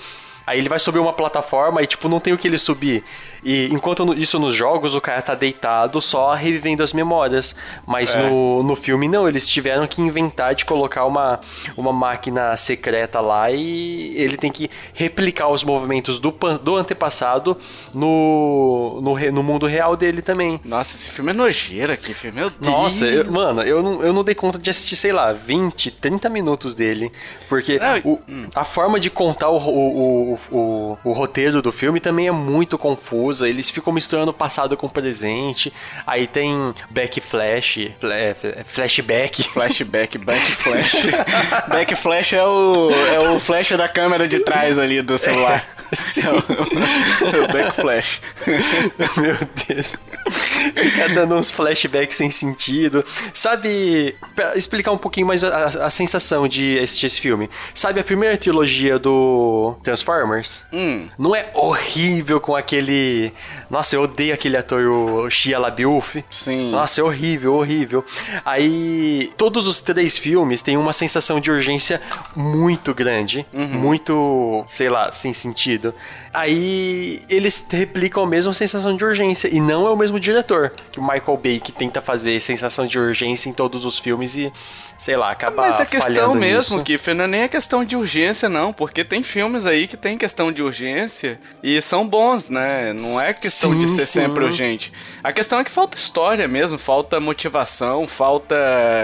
Aí 0.45 0.59
ele 0.59 0.67
vai 0.69 0.79
subir 0.79 0.99
uma 0.99 1.13
plataforma 1.13 1.81
e, 1.81 1.87
tipo, 1.87 2.09
não 2.09 2.19
tem 2.19 2.33
o 2.33 2.37
que 2.37 2.47
ele 2.47 2.57
subir. 2.57 3.03
E 3.45 3.67
enquanto 3.73 4.13
isso 4.17 4.39
nos 4.39 4.53
jogos, 4.53 4.95
o 4.95 5.01
cara 5.01 5.21
tá 5.21 5.35
deitado 5.35 5.99
só 6.01 6.33
revivendo 6.33 6.81
as 6.83 6.93
memórias. 6.93 7.55
Mas 7.85 8.13
É. 8.15 8.21
no, 8.29 8.63
no 8.63 8.75
filme, 8.75 9.07
não. 9.07 9.27
Eles 9.27 9.47
tiveram 9.47 9.85
que 9.87 10.01
inventar 10.01 10.55
de 10.55 10.63
colocar 10.65 11.05
uma, 11.05 11.39
uma 11.77 11.91
máquina 11.93 12.55
secreta 12.57 13.19
lá 13.19 13.51
e 13.51 14.13
ele 14.17 14.37
tem 14.37 14.51
que 14.51 14.69
replicar 14.93 15.49
os 15.49 15.63
movimentos 15.63 16.19
do, 16.19 16.31
do 16.61 16.75
antepassado 16.77 17.57
no, 17.93 18.99
no, 19.01 19.31
no 19.31 19.43
mundo 19.43 19.65
real 19.65 19.95
dele 19.95 20.21
também. 20.21 20.59
Nossa, 20.63 20.95
esse 20.95 21.09
filme 21.09 21.31
é 21.31 21.33
nojeira 21.33 21.93
aqui, 21.93 22.13
filme. 22.13 22.39
Meu 22.39 22.49
Deus. 22.49 22.73
Nossa, 22.73 23.05
eu- 23.05 23.31
mano, 23.31 23.61
eu 23.61 23.81
não, 23.83 24.03
eu 24.03 24.13
não 24.13 24.23
dei 24.23 24.35
conta 24.35 24.57
de 24.57 24.69
assistir, 24.69 24.95
sei 24.95 25.11
lá, 25.13 25.31
20, 25.33 25.91
30 25.91 26.29
minutos 26.29 26.73
dele. 26.75 27.11
Porque 27.47 27.79
Não, 27.79 28.11
o- 28.13 28.19
a 28.55 28.63
forma 28.63 28.99
de 28.99 29.09
contar 29.09 29.49
o, 29.49 29.57
o, 29.57 30.32
o, 30.32 30.32
o, 30.51 30.97
o 31.03 31.11
roteiro 31.11 31.61
do 31.61 31.71
filme 31.71 31.99
também 31.99 32.27
é 32.27 32.31
muito 32.31 32.77
confusa. 32.77 33.47
Eles 33.47 33.69
ficam 33.69 33.91
misturando 33.93 34.33
passado 34.33 34.75
com 34.77 34.87
presente. 34.89 35.71
Aí 36.05 36.27
tem 36.27 36.73
backflash, 36.89 37.89
fla- 37.99 38.63
flashback. 38.65 39.43
Flashback, 39.43 40.17
backflash. 40.17 40.95
backflash 41.69 42.33
é 42.33 42.43
o, 42.43 42.89
é 42.91 43.19
o 43.29 43.39
flash 43.39 43.71
da 43.71 43.87
câmera 43.87 44.27
de 44.27 44.39
trás 44.39 44.77
ali 44.77 45.01
do 45.01 45.17
celular. 45.17 45.63
Sim. 45.91 46.21
É 46.23 46.29
o, 46.29 47.35
é 47.35 47.39
o 47.43 47.47
backflash. 47.47 48.21
Meu 49.17 49.37
Deus. 49.67 49.95
Fica 50.73 51.09
dando 51.09 51.35
uns 51.35 51.51
flashbacks 51.51 52.17
sem 52.17 52.31
sentido. 52.31 53.03
Sabe, 53.33 54.15
pra 54.35 54.55
explicar 54.57 54.91
um 54.91 54.97
pouquinho 54.97 55.27
mais 55.27 55.43
a, 55.43 55.65
a 55.85 55.89
sensação 55.89 56.47
de 56.47 56.79
assistir 56.79 57.05
esse 57.07 57.19
filme. 57.21 57.49
Sabe 57.73 57.99
a 57.99 58.03
primeira 58.03 58.37
trilogia 58.37 58.97
do 58.99 59.75
Transformers? 59.83 60.65
Hum. 60.71 61.09
Não 61.17 61.35
é 61.35 61.49
horrível 61.53 62.39
com 62.39 62.55
aquele. 62.55 63.31
Nossa, 63.69 63.95
eu 63.95 64.01
odeio 64.03 64.33
aquele 64.33 64.55
ator, 64.57 64.81
o 64.83 65.29
Shia 65.29 65.59
LaBeouf. 65.59 66.23
Sim. 66.31 66.71
Nossa, 66.71 67.01
é 67.01 67.03
horrível, 67.03 67.55
horrível. 67.55 68.05
Aí, 68.45 69.31
todos 69.37 69.67
os 69.67 69.81
três 69.81 70.17
filmes 70.17 70.61
têm 70.61 70.77
uma 70.77 70.93
sensação 70.93 71.39
de 71.39 71.49
urgência 71.51 72.01
muito 72.35 72.93
grande, 72.93 73.45
Uhum. 73.53 73.67
muito, 73.67 74.65
sei 74.73 74.89
lá, 74.89 75.11
sem 75.11 75.33
sentido. 75.33 75.93
Aí, 76.33 77.21
eles 77.29 77.65
replicam 77.69 78.23
a 78.23 78.27
mesma 78.27 78.53
sensação 78.53 78.95
de 78.95 79.03
urgência, 79.03 79.47
e 79.53 79.59
não 79.59 79.85
é 79.87 79.89
o 79.89 79.95
mesmo 79.95 80.12
diretor 80.19 80.71
que 80.91 80.99
o 80.99 81.03
Michael 81.03 81.37
Bay, 81.37 81.59
que 81.59 81.71
tenta 81.71 82.01
fazer 82.01 82.39
sensação 82.39 82.85
de 82.85 82.97
urgência 82.97 83.49
em 83.49 83.53
todos 83.53 83.85
os 83.85 83.99
filmes 83.99 84.35
e, 84.35 84.51
sei 84.97 85.15
lá, 85.15 85.31
acaba 85.31 85.63
Mas 85.63 85.79
a 85.79 85.85
questão 85.85 86.13
falhando 86.13 86.35
mesmo, 86.35 86.77
nisso. 86.77 86.83
Kiffer, 86.83 87.15
não 87.15 87.25
é 87.25 87.27
nem 87.27 87.43
a 87.43 87.49
questão 87.49 87.83
de 87.83 87.95
urgência, 87.95 88.49
não. 88.49 88.73
Porque 88.73 89.03
tem 89.03 89.23
filmes 89.23 89.65
aí 89.65 89.87
que 89.87 89.97
tem 89.97 90.17
questão 90.17 90.51
de 90.51 90.61
urgência 90.61 91.39
e 91.61 91.81
são 91.81 92.07
bons, 92.07 92.49
né? 92.49 92.93
Não 92.93 93.19
é 93.19 93.33
questão 93.33 93.71
Sim, 93.71 93.85
de 93.85 93.91
ser 93.91 94.05
sim. 94.05 94.21
sempre 94.21 94.43
urgente. 94.43 94.91
A 95.23 95.31
questão 95.31 95.59
é 95.59 95.63
que 95.63 95.71
falta 95.71 95.97
história 95.97 96.47
mesmo, 96.47 96.77
falta 96.77 97.19
motivação, 97.19 98.07
falta 98.07 98.55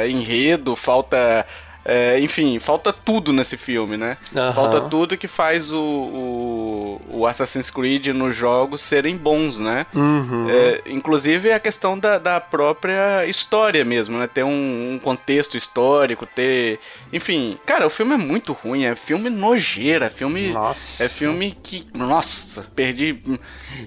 enredo, 0.08 0.76
falta. 0.76 1.46
É, 1.86 2.20
enfim, 2.20 2.60
falta 2.60 2.92
tudo 2.94 3.32
nesse 3.34 3.58
filme, 3.58 3.98
né? 3.98 4.18
Aham. 4.36 4.54
Falta 4.54 4.82
tudo 4.82 5.18
que 5.18 5.28
faz 5.28 5.72
o, 5.72 5.80
o, 5.80 7.02
o, 7.20 7.28
Assassin's 7.28 7.70
Creed 7.70 8.08
nos 8.08 8.36
jogos 8.36 8.82
serem 8.82 9.16
bons, 9.18 9.60
né? 9.60 9.86
Uhum. 9.94 10.48
É, 10.50 10.82
inclusive 10.88 11.52
a 11.52 11.60
questão 11.60 11.98
da, 11.98 12.18
da 12.18 12.40
própria 12.40 13.26
história 13.26 13.84
mesmo, 13.86 14.18
né? 14.18 14.28
Ter 14.32 14.44
um, 14.44 14.94
um 14.94 15.00
contexto 15.02 15.58
histórico, 15.58 16.26
ter. 16.26 16.80
Enfim, 17.14 17.58
cara, 17.66 17.88
o 17.88 17.90
filme 17.90 18.14
é 18.14 18.18
muito 18.18 18.54
ruim, 18.54 18.84
é 18.86 18.96
filme 18.96 19.30
nojeira, 19.30 20.10
filme. 20.10 20.52
Nossa. 20.52 21.04
É 21.06 21.10
filme 21.10 21.58
que. 21.64 21.88
Nossa, 21.96 22.66
perdi. 22.76 23.18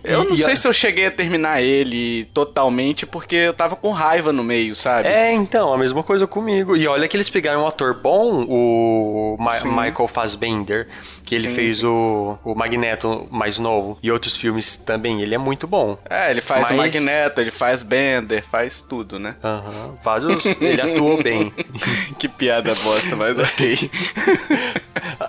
Eu 0.05 0.23
E- 0.23 0.27
não 0.29 0.35
e 0.35 0.39
sei 0.43 0.53
a- 0.55 0.57
se 0.57 0.67
eu 0.67 0.73
cheguei 0.73 1.07
a 1.07 1.11
terminar 1.11 1.63
ele 1.63 2.25
totalmente, 2.35 3.05
porque 3.07 3.37
eu 3.37 3.53
tava 3.55 3.77
com 3.77 3.91
raiva 3.91 4.33
no 4.33 4.43
meio, 4.43 4.75
sabe? 4.75 5.09
É, 5.09 5.33
então, 5.33 5.73
a 5.73 5.79
mesma 5.79 6.03
coisa 6.03 6.27
comigo. 6.27 6.77
E 6.77 6.87
olha 6.87 7.07
que 7.07 7.17
eles 7.17 7.29
pegaram 7.29 7.63
um 7.63 7.67
ator 7.67 7.82
bom, 7.95 8.45
o 8.49 9.37
Ma- 9.41 9.53
Sim. 9.53 9.69
Michael 9.69 10.07
Fassbender, 10.09 10.89
que 11.25 11.35
ele 11.35 11.49
Sim, 11.49 11.55
fez 11.55 11.83
o, 11.83 12.39
o 12.45 12.55
Magneto 12.55 13.27
mais 13.31 13.59
novo. 13.59 13.99
E 14.03 14.11
outros 14.11 14.37
filmes 14.37 14.77
também, 14.77 15.21
ele 15.23 15.35
é 15.35 15.39
muito 15.39 15.67
bom. 15.67 15.99
É, 16.09 16.31
ele 16.31 16.41
faz 16.41 16.71
o 16.71 16.75
Mas- 16.75 16.95
Magneto, 16.95 17.41
ele 17.41 17.51
faz 17.51 17.83
Bender, 17.83 18.45
faz 18.51 18.81
tudo, 18.81 19.19
né? 19.19 19.37
Aham, 19.43 19.95
vários. 20.03 20.45
ele 20.61 20.81
atuou 20.81 21.23
bem. 21.23 21.53
que 22.19 22.29
piada 22.29 22.75
bosta, 22.77 23.17
mas 23.17 23.39
ok. 23.39 23.91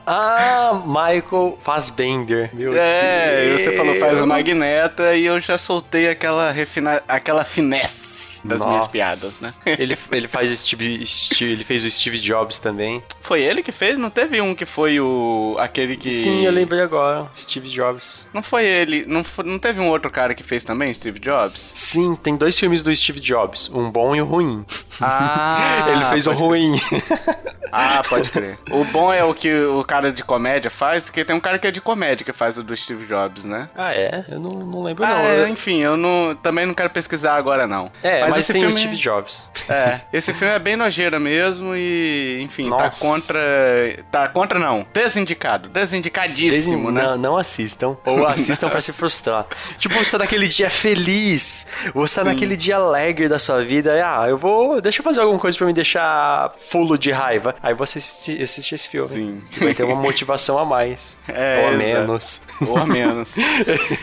Ah, 0.06 0.82
Michael 0.86 1.58
Fassbender. 1.62 2.50
Meu 2.54 2.74
É, 2.78 3.46
Deus. 3.48 3.62
você 3.62 3.72
falou 3.78 3.96
faz 3.96 4.20
o 4.20 4.28
Magneto 4.28 5.02
e 5.04 5.26
eu 5.26 5.40
já 5.40 5.58
soltei 5.58 6.10
aquela, 6.10 6.52
refina... 6.52 7.02
aquela 7.08 7.44
finesse 7.44 8.23
das 8.44 8.60
minhas 8.60 8.76
Nossa. 8.76 8.90
piadas, 8.90 9.42
né? 9.42 9.54
ele, 9.80 9.98
ele 10.12 10.28
faz 10.28 10.52
o 10.52 10.56
Steve, 10.56 11.06
Steve- 11.06 11.52
ele 11.54 11.64
fez 11.64 11.84
o 11.84 11.90
Steve 11.92 12.20
Jobs 12.20 12.60
também. 12.60 13.02
Foi 13.22 13.42
ele 13.42 13.64
que 13.64 13.72
fez? 13.72 13.98
Não 13.98 14.10
teve 14.10 14.40
um 14.42 14.54
que 14.56 14.66
foi 14.66 15.00
o. 15.00 15.56
aquele 15.60 15.96
que. 15.98 16.12
Sim, 16.12 16.46
eu 16.46 16.52
lembrei 16.52 16.82
agora. 16.82 17.28
Steve 17.36 17.70
Jobs. 17.70 18.28
Não 18.34 18.44
foi 18.44 18.66
ele. 18.66 19.06
Não, 19.08 19.24
foi- 19.24 19.46
não 19.46 19.60
teve 19.60 19.80
um 19.80 19.90
outro 19.90 20.10
cara 20.12 20.34
que 20.36 20.44
fez 20.44 20.64
também, 20.64 20.94
Steve 20.94 21.20
Jobs? 21.20 21.72
Sim, 21.76 22.16
tem 22.16 22.36
dois 22.36 22.58
filmes 22.58 22.84
do 22.84 22.94
Steve 22.96 23.20
Jobs, 23.20 23.70
um 23.74 23.90
bom 23.90 24.16
e 24.16 24.22
um 24.22 24.26
ruim. 24.26 24.66
Ah! 25.02 25.86
ele 25.92 26.06
fez 26.06 26.28
o 26.28 26.32
ruim. 26.32 26.74
Ah, 27.76 28.04
pode 28.08 28.30
crer. 28.30 28.58
O 28.72 28.84
bom 28.86 29.12
é 29.12 29.24
o 29.24 29.34
que 29.34 29.52
o 29.66 29.84
cara 29.84 30.12
de 30.12 30.24
comédia 30.24 30.70
faz, 30.70 31.06
porque 31.06 31.26
tem 31.26 31.36
um 31.36 31.40
cara 31.40 31.58
que 31.58 31.68
é 31.68 31.72
de 31.72 31.82
comédia 31.82 32.24
que 32.24 32.32
faz 32.32 32.58
o 32.58 32.64
do 32.64 32.76
Steve 32.78 33.06
Jobs, 33.06 33.46
né? 33.46 33.68
ah, 33.76 33.94
é? 33.94 34.24
Eu 34.30 34.40
não, 34.40 34.52
não 34.52 34.84
lembro 34.84 35.04
Ah, 35.04 35.08
não. 35.08 35.16
é, 35.26 35.50
enfim, 35.50 35.80
eu 35.82 35.98
não, 35.98 36.36
também 36.36 36.66
não 36.66 36.74
quero 36.74 36.90
pesquisar 36.90 37.36
agora, 37.36 37.66
não. 37.68 37.92
É, 38.04 38.22
mas, 38.22 38.38
esse 38.38 38.54
tem 38.54 38.62
filme, 38.62 38.76
o 38.76 38.78
Steve 38.78 38.96
Jobs. 38.98 39.50
É, 39.70 40.00
esse 40.14 40.34
filme 40.34 40.54
é 40.54 40.60
bem 40.60 40.76
nojeira 40.76 41.20
mesmo 41.20 41.76
e, 41.76 42.42
enfim, 42.44 42.70
Nossa. 42.70 42.84
tá 42.84 43.08
contra. 43.08 43.40
Tá 44.12 44.28
contra, 44.28 44.60
não. 44.60 44.86
Desindicado. 44.94 45.70
Desindicadíssimo, 45.70 46.92
Desen- 46.92 46.92
né? 46.92 47.04
Não, 47.04 47.18
não 47.18 47.38
assistam. 47.38 47.98
Ou 48.06 48.26
assistam 48.28 48.70
pra 48.70 48.82
se 48.82 48.94
frustrar. 48.94 49.46
Tipo, 49.78 49.96
você 49.96 50.12
tá 50.12 50.20
naquele 50.20 50.48
dia 50.48 50.70
feliz. 50.70 51.66
Você 51.94 52.16
tá 52.16 52.22
Sim. 52.22 52.28
naquele 52.28 52.56
dia 52.56 52.76
alegre 52.76 53.28
da 53.28 53.40
sua 53.40 53.64
vida. 53.64 53.94
Ah, 54.06 54.28
eu 54.30 54.38
vou. 54.38 54.82
Deixa 54.82 55.00
eu 55.00 55.04
fazer 55.04 55.22
alguma 55.22 55.40
coisa 55.40 55.58
pra 55.58 55.68
me 55.68 55.74
deixar 55.74 56.54
fulo 56.58 56.98
de 56.98 57.12
raiva. 57.12 57.56
Aí 57.64 57.74
você 57.74 57.98
assiste, 57.98 58.44
assiste 58.44 58.76
esse 58.76 58.90
filme. 58.90 59.08
Sim. 59.08 59.42
Vai 59.58 59.74
ter 59.74 59.84
uma 59.84 59.96
motivação 60.04 60.60
a 60.60 60.66
mais. 60.66 61.18
É, 61.30 61.62
ou 61.62 61.70
a 61.70 61.72
exato. 61.72 61.78
menos. 61.78 62.42
Ou 62.68 62.78
a 62.78 62.86
menos. 62.86 63.36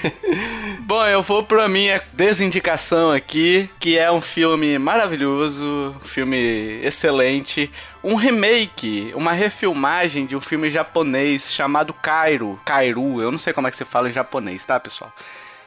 Bom, 0.80 1.04
eu 1.06 1.22
vou 1.22 1.44
pra 1.44 1.68
minha 1.68 2.02
desindicação 2.14 3.12
aqui, 3.12 3.68
que 3.78 3.98
é 3.98 4.10
um 4.10 4.22
filme 4.22 4.78
maravilhoso, 4.78 5.94
um 5.94 6.08
filme 6.08 6.80
excelente, 6.82 7.70
um 8.02 8.14
remake, 8.14 9.12
uma 9.14 9.32
refilmagem 9.32 10.24
de 10.24 10.34
um 10.34 10.40
filme 10.40 10.70
japonês 10.70 11.52
chamado 11.52 11.92
Kairo, 11.92 12.58
Kairu, 12.64 13.20
eu 13.20 13.30
não 13.30 13.38
sei 13.38 13.52
como 13.52 13.68
é 13.68 13.70
que 13.70 13.76
se 13.76 13.84
fala 13.84 14.08
em 14.08 14.12
japonês, 14.12 14.64
tá, 14.64 14.80
pessoal? 14.80 15.12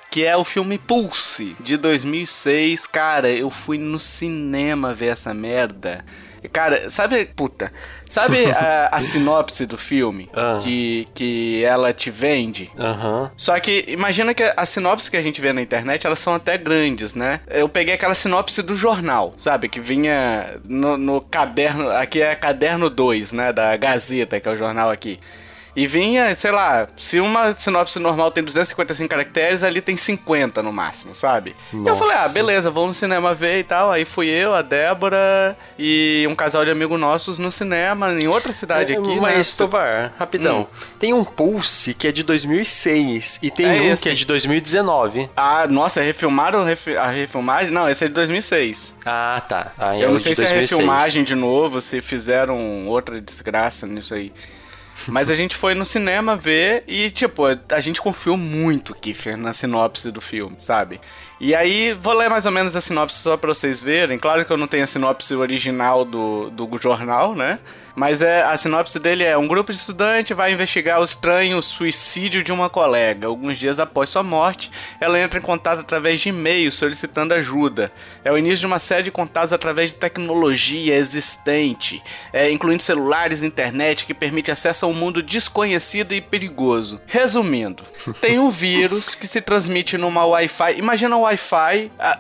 Que 0.10 0.26
é 0.26 0.36
o 0.36 0.44
filme 0.44 0.80
Pulse, 0.80 1.56
de 1.60 1.78
2006. 1.78 2.88
Cara, 2.88 3.30
eu 3.30 3.50
fui 3.50 3.78
no 3.78 4.00
cinema 4.00 4.94
ver 4.94 5.08
essa 5.08 5.34
merda. 5.34 6.04
Cara, 6.52 6.90
sabe, 6.90 7.26
puta, 7.26 7.72
sabe 8.10 8.46
a, 8.52 8.90
a 8.92 9.00
sinopse 9.00 9.66
do 9.66 9.78
filme 9.78 10.30
Ah. 10.34 10.60
que, 10.62 11.08
que 11.14 11.64
ela 11.64 11.94
te 11.94 12.10
vende? 12.12 12.70
Aham. 12.78 13.32
Só 13.38 13.60
que 13.60 13.86
imagina 13.88 14.34
que 14.34 14.44
as 14.56 14.70
sinopses 14.70 15.10
que 15.10 15.18
a 15.18 15.22
gente 15.22 15.40
vê 15.42 15.54
na 15.54 15.62
internet, 15.62 16.06
elas 16.06 16.20
são 16.20 16.34
até 16.36 16.58
grandes, 16.58 17.16
né? 17.16 17.40
Eu 17.50 17.68
peguei 17.70 17.94
aquela 17.94 18.16
sinopse 18.16 18.62
do 18.62 18.76
jornal, 18.76 19.34
sabe? 19.38 19.70
Que 19.70 19.80
vinha 19.80 20.60
no, 20.68 20.98
no 20.98 21.22
caderno, 21.22 21.90
aqui 21.92 22.22
é 22.22 22.36
caderno 22.36 22.90
2, 22.90 23.34
né? 23.34 23.54
Da 23.54 23.76
Gazeta, 23.78 24.40
que 24.40 24.48
é 24.48 24.52
o 24.52 24.58
jornal 24.58 24.90
aqui. 24.90 25.20
E 25.75 25.88
vinha, 25.88 26.34
sei 26.36 26.51
lá, 26.51 26.88
se 26.98 27.20
uma 27.20 27.56
sinopse 27.56 27.98
normal 27.98 28.30
tem 28.30 28.44
255 28.44 29.10
caracteres, 29.10 29.63
ali 29.63 29.82
tem 29.82 29.98
50 29.98 30.62
no 30.62 30.72
máximo, 30.72 31.15
sabe? 31.15 31.56
E 31.72 31.75
eu 31.77 31.82
Nossa. 31.84 32.00
falei, 32.00 32.15
ah, 32.18 32.27
beleza, 32.27 32.70
vamos 32.70 32.89
no 32.89 32.94
cinema 32.94 33.34
ver 33.34 33.60
e 33.60 33.63
tal. 33.63 33.92
Aí 33.92 34.06
fui 34.06 34.27
eu, 34.30 34.53
a 34.53 34.62
Débora 34.62 35.58
e 35.80 36.25
um 36.30 36.36
casal 36.36 36.63
de 36.63 36.70
amigo 36.72 36.98
nossos 36.98 37.39
no 37.39 37.51
cinema, 37.51 38.12
em 38.13 38.27
outra 38.27 38.53
cidade 38.53 38.94
aqui, 38.94 39.20
Mas, 39.20 39.51
né? 39.51 39.58
Tovar, 39.58 40.13
rapidão. 40.20 40.62
Hum. 40.62 40.80
Tem 41.00 41.13
um 41.13 41.24
Pulse 41.24 41.94
que 41.96 42.08
é 42.08 42.12
de 42.12 42.22
2006 42.24 43.39
e 43.42 43.50
tem 43.50 43.65
É 43.65 43.70
um 43.82 43.94
esse. 43.94 44.03
que 44.03 44.10
é 44.10 44.13
de 44.13 44.25
2019. 44.25 45.30
Ah, 45.36 45.65
nossa, 45.68 46.01
refilmaram 46.01 46.63
refi- 46.63 46.96
a 46.98 47.08
refilmagem? 47.10 47.72
Não, 47.74 47.89
esse 47.89 48.06
é 48.06 48.08
de 48.08 48.13
2006. 48.13 48.96
Ah, 49.06 49.42
tá. 49.48 49.72
Ah, 49.77 49.96
é 49.96 50.03
Eu 50.03 50.10
o 50.10 50.12
não 50.13 50.20
sei 50.20 50.36
se 50.36 50.42
é 50.42 50.46
2006. 50.46 50.72
refilmagem 50.72 51.24
de 51.24 51.36
novo, 51.36 51.82
se 51.82 52.01
fizeram 52.01 52.88
outra 52.88 53.20
desgraça 53.20 53.88
nisso 53.88 54.13
aí. 54.13 54.32
Mas 55.08 55.30
a 55.30 55.36
gente 55.36 55.56
foi 55.56 55.74
no 55.74 55.86
cinema 55.86 56.36
ver 56.36 56.84
e, 56.88 57.12
tipo, 57.12 57.44
a 57.46 57.80
gente 57.80 58.02
confiou 58.02 58.38
muito, 58.38 58.94
Kiffer, 58.94 59.38
na 59.38 59.54
sinopse 59.54 60.12
do 60.12 60.22
filme, 60.22 60.56
sabe? 60.58 61.00
E 61.40 61.54
aí, 61.54 61.94
vou 61.94 62.14
ler 62.14 62.30
mais 62.30 62.46
ou 62.46 62.52
menos 62.52 62.76
a 62.76 62.82
sinopse 62.82 63.20
só 63.20 63.36
pra 63.36 63.54
vocês 63.54 63.82
verem. 63.82 64.18
Claro 64.18 64.46
que 64.46 64.52
eu 64.52 64.58
não 64.58 64.68
tenho 64.68 64.84
a 64.84 64.88
sinopse 64.88 65.36
original 65.36 66.06
do, 66.06 66.50
do 66.50 66.78
jornal, 66.78 67.36
né? 67.36 67.60
Mas 67.96 68.22
é, 68.22 68.42
a 68.44 68.58
sinopse 68.58 69.00
dele 69.00 69.24
é: 69.24 69.38
um 69.38 69.48
grupo 69.48 69.72
de 69.72 69.78
estudantes 69.78 70.36
vai 70.36 70.52
investigar 70.52 71.00
o 71.00 71.04
estranho 71.04 71.62
suicídio 71.62 72.44
de 72.44 72.52
uma 72.52 72.70
colega. 72.70 73.28
Alguns 73.28 73.58
dias 73.58 73.80
após 73.80 74.10
sua 74.10 74.24
morte, 74.24 74.72
ela 75.00 75.20
entra 75.20 75.40
em 75.40 75.42
contato 75.42 75.80
através 75.80 76.20
de 76.20 76.30
e-mail 76.30 76.72
solicitando 76.72 77.34
ajuda. 77.34 77.92
É 78.24 78.32
o 78.32 78.38
início 78.38 78.60
de 78.60 78.66
uma 78.66 78.80
série 78.80 79.04
de 79.04 79.12
contatos 79.12 79.54
através 79.54 79.92
de 79.92 79.98
tecnologia 79.98 80.96
existente, 80.96 82.02
é, 82.32 82.52
incluindo 82.52 82.82
celulares 82.82 83.42
e 83.42 83.46
internet 83.46 84.06
que 84.06 84.14
permite 84.14 84.52
acesso 84.52 84.86
a 84.86 84.90
um 84.90 84.94
mundo 84.94 85.22
desconhecido 85.22 86.14
e 86.14 86.22
perigoso. 86.22 87.00
Resumindo, 87.06 87.84
tem 88.20 88.40
um 88.40 88.50
vírus 88.50 89.14
que 89.14 89.28
se 89.28 89.42
transmite 89.42 89.98
numa 89.98 90.26
Wi-Fi. 90.26 90.78
Imagina 90.78 91.16
um 91.16 91.22
Wi-Fi. 91.22 91.92
ah, 92.00 92.20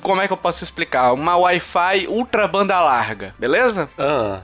como 0.00 0.20
é 0.20 0.26
que 0.26 0.32
eu 0.32 0.36
posso 0.36 0.62
explicar? 0.62 1.12
Uma 1.12 1.36
Wi-Fi 1.36 2.06
ultra 2.08 2.46
banda 2.46 2.78
larga, 2.80 3.34
beleza? 3.38 3.88
Ah. 3.98 4.42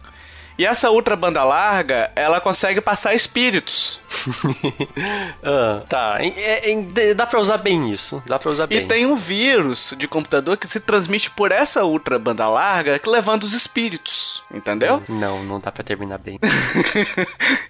E 0.60 0.66
essa 0.66 0.90
ultra 0.90 1.16
banda 1.16 1.42
larga, 1.42 2.12
ela 2.14 2.38
consegue 2.38 2.82
passar 2.82 3.14
espíritos. 3.14 3.98
ah, 5.42 5.82
tá. 5.88 6.18
É- 6.20 6.70
é- 6.72 7.14
dá 7.14 7.26
pra 7.26 7.40
usar 7.40 7.58
bem 7.58 7.90
isso. 7.90 8.22
Dá 8.26 8.38
pra 8.38 8.50
usar 8.50 8.64
E 8.64 8.66
bem. 8.78 8.86
tem 8.86 9.06
um 9.06 9.16
vírus 9.16 9.94
de 9.96 10.06
computador 10.08 10.56
que 10.56 10.66
se 10.66 10.80
transmite 10.80 11.30
por 11.30 11.52
essa 11.52 11.84
ultra 11.84 12.18
banda 12.18 12.48
larga, 12.48 12.98
que 12.98 13.08
levando 13.08 13.44
os 13.44 13.52
espíritos. 13.52 14.42
Entendeu? 14.52 15.02
Não, 15.08 15.42
não 15.44 15.60
dá 15.60 15.70
pra 15.72 15.82
terminar 15.84 16.18
bem. 16.18 16.38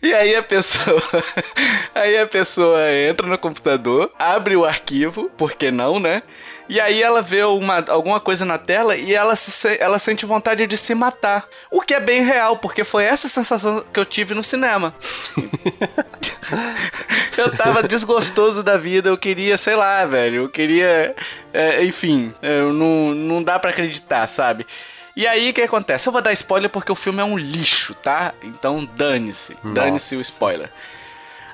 E 0.03 0.13
aí 0.15 0.35
a 0.35 0.43
pessoa. 0.43 1.01
Aí 1.95 2.19
a 2.19 2.27
pessoa 2.27 2.79
entra 2.93 3.27
no 3.27 3.37
computador, 3.39 4.11
abre 4.19 4.57
o 4.57 4.65
arquivo, 4.65 5.31
por 5.37 5.53
que 5.53 5.71
não, 5.71 6.01
né? 6.01 6.23
E 6.69 6.79
aí 6.81 7.03
ela 7.03 7.21
vê 7.21 7.43
uma, 7.43 7.85
alguma 7.89 8.21
coisa 8.21 8.45
na 8.45 8.57
tela 8.57 8.97
e 8.97 9.13
ela, 9.13 9.35
se- 9.35 9.77
ela 9.81 9.99
sente 9.99 10.25
vontade 10.25 10.65
de 10.69 10.77
se 10.79 10.95
matar. 10.95 11.47
O 11.71 11.81
que 11.81 11.93
é 11.93 11.99
bem 12.01 12.23
real, 12.25 12.57
porque 12.59 12.85
foi 12.85 13.05
essa 13.05 13.29
sensação 13.29 13.85
que 13.93 13.99
eu 13.99 14.05
tive 14.05 14.35
no 14.35 14.43
cinema. 14.45 14.95
Eu 17.37 17.57
tava 17.57 17.83
desgostoso 17.83 18.63
da 18.63 18.77
vida, 18.77 19.09
eu 19.09 19.19
queria, 19.19 19.57
sei 19.59 19.77
lá, 19.77 20.05
velho, 20.05 20.43
eu 20.43 20.49
queria. 20.49 21.15
é, 21.53 21.85
enfim, 21.85 22.35
eu 22.43 22.73
não, 22.73 23.15
não 23.15 23.43
dá 23.43 23.59
pra 23.59 23.71
acreditar, 23.71 24.27
sabe? 24.27 24.67
E 25.17 25.27
aí 25.27 25.51
o 25.51 25.53
que 25.53 25.63
acontece? 25.63 26.07
Eu 26.07 26.13
vou 26.13 26.23
dar 26.23 26.33
spoiler 26.33 26.71
porque 26.71 26.93
o 26.93 26.95
filme 26.95 27.21
é 27.21 27.25
um 27.25 27.37
lixo, 27.37 27.95
tá? 27.95 28.33
Então 28.43 28.89
dane-se. 28.97 29.57
Dane-se 29.63 30.15
o 30.15 30.19
Nossa. 30.19 30.31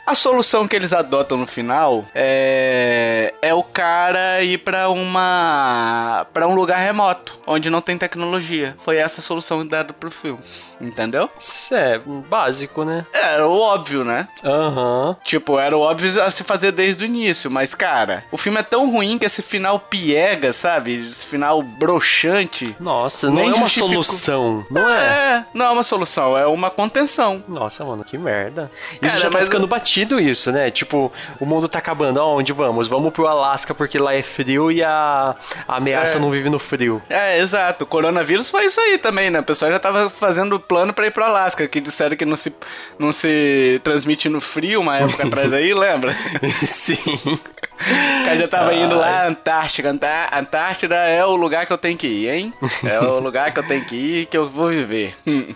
A 0.06 0.14
solução 0.14 0.68
que 0.68 0.76
eles 0.76 0.92
adotam 0.92 1.36
no 1.36 1.48
final 1.48 2.04
é, 2.14 3.34
é 3.42 3.52
o 3.52 3.64
cara 3.64 4.40
ir 4.40 4.58
pra 4.58 4.88
uma 4.88 6.24
para 6.32 6.46
um 6.46 6.54
lugar 6.54 6.78
remoto, 6.78 7.36
onde 7.44 7.68
não 7.68 7.80
tem 7.80 7.98
tecnologia. 7.98 8.76
Foi 8.84 8.98
essa 8.98 9.20
a 9.20 9.22
solução 9.24 9.66
dada 9.66 9.92
pro 9.92 10.08
filme, 10.08 10.38
entendeu? 10.80 11.28
Isso 11.36 11.74
é 11.74 11.98
básico, 11.98 12.84
né? 12.84 13.04
Era 13.12 13.48
o 13.48 13.58
óbvio, 13.58 14.04
né? 14.04 14.28
Aham. 14.44 15.16
Tipo, 15.24 15.58
era 15.58 15.76
o 15.76 15.80
óbvio 15.80 16.22
a 16.22 16.30
se 16.30 16.44
fazer 16.44 16.70
desde 16.70 17.02
o 17.02 17.06
início, 17.06 17.50
mas 17.50 17.74
cara, 17.74 18.22
o 18.30 18.36
filme 18.36 18.60
é 18.60 18.62
tão 18.62 18.88
ruim 18.88 19.18
que 19.18 19.26
esse 19.26 19.42
final 19.42 19.80
piega, 19.80 20.52
sabe? 20.52 21.08
Esse 21.08 21.26
final 21.26 21.60
broxante. 21.62 22.76
Nossa, 22.78 23.28
não 23.28 23.42
é 23.42 23.46
uma 23.46 23.56
justificou. 23.66 23.88
solução. 24.04 24.66
Não 24.70 24.88
é? 24.88 24.98
É, 25.00 25.44
não 25.52 25.66
é 25.66 25.70
uma 25.70 25.82
solução, 25.82 26.38
é 26.38 26.46
uma 26.46 26.70
contenção. 26.70 27.42
Nossa, 27.48 27.84
mano, 27.84 28.04
que 28.04 28.16
merda. 28.16 28.70
Isso 29.02 29.16
Cara, 29.18 29.20
já 29.20 29.30
tá 29.30 29.38
ficando 29.40 29.66
batido 29.66 29.95
sentido 29.96 30.20
isso, 30.20 30.52
né? 30.52 30.70
Tipo, 30.70 31.10
o 31.40 31.46
mundo 31.46 31.68
tá 31.68 31.78
acabando, 31.78 32.20
aonde 32.20 32.52
vamos? 32.52 32.86
Vamos 32.86 33.12
pro 33.12 33.26
Alasca 33.26 33.74
porque 33.74 33.98
lá 33.98 34.14
é 34.14 34.22
frio 34.22 34.70
e 34.70 34.82
a, 34.82 35.34
a 35.66 35.76
ameaça 35.76 36.16
É. 36.16 36.20
não 36.20 36.30
vive 36.30 36.50
no 36.50 36.58
frio. 36.58 37.02
É, 37.08 37.38
exato. 37.38 37.84
O 37.84 37.86
coronavírus 37.86 38.50
foi 38.50 38.66
isso 38.66 38.78
aí 38.80 38.98
também, 38.98 39.30
né? 39.30 39.40
O 39.40 39.42
pessoal 39.42 39.70
já 39.70 39.78
tava 39.78 40.10
fazendo 40.10 40.60
plano 40.60 40.92
pra 40.92 41.06
ir 41.06 41.10
pro 41.10 41.24
Alasca, 41.24 41.66
que 41.66 41.80
disseram 41.80 42.14
que 42.16 42.24
não 42.26 42.36
se, 42.36 42.54
não 42.98 43.10
se 43.12 43.80
transmite 43.82 44.28
no 44.28 44.40
frio 44.40 44.80
uma 44.80 44.98
época 44.98 45.26
atrás 45.26 45.52
aí, 45.52 45.72
lembra? 45.74 46.14
Sim. 46.62 46.96
O 47.24 48.24
cara 48.24 48.38
já 48.38 48.48
tava 48.48 48.74
indo 48.74 48.96
lá, 48.96 49.26
Antártica. 49.26 49.90
Antá- 49.90 50.30
Antártida 50.32 50.94
é 50.96 51.24
o 51.24 51.34
lugar 51.36 51.64
que 51.66 51.72
eu 51.72 51.78
tenho 51.78 51.96
que 51.96 52.06
ir, 52.06 52.28
hein? 52.28 52.52
É 52.84 53.00
o 53.00 53.18
lugar 53.18 53.50
que 53.52 53.58
eu 53.58 53.66
tenho 53.66 53.84
que 53.84 53.96
ir, 53.96 54.26
que 54.26 54.36
eu 54.36 54.48
vou 54.48 54.68
viver. 54.68 55.14
Hum. 55.26 55.54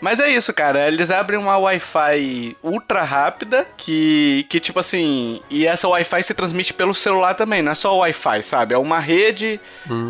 Mas 0.00 0.18
é 0.18 0.30
isso, 0.30 0.52
cara. 0.52 0.88
Eles 0.88 1.10
abrem 1.10 1.38
uma 1.38 1.58
Wi-Fi 1.58 2.56
ultra 2.62 3.02
rápida 3.02 3.66
que, 3.76 4.46
que 4.48 4.58
tipo 4.58 4.78
assim. 4.78 5.40
E 5.50 5.66
essa 5.66 5.88
Wi-Fi 5.88 6.22
se 6.22 6.34
transmite 6.34 6.72
pelo 6.72 6.94
celular 6.94 7.34
também, 7.34 7.62
não 7.62 7.72
é 7.72 7.74
só 7.74 7.96
Wi-Fi, 7.98 8.42
sabe? 8.42 8.74
É 8.74 8.78
uma 8.78 8.98
rede 8.98 9.60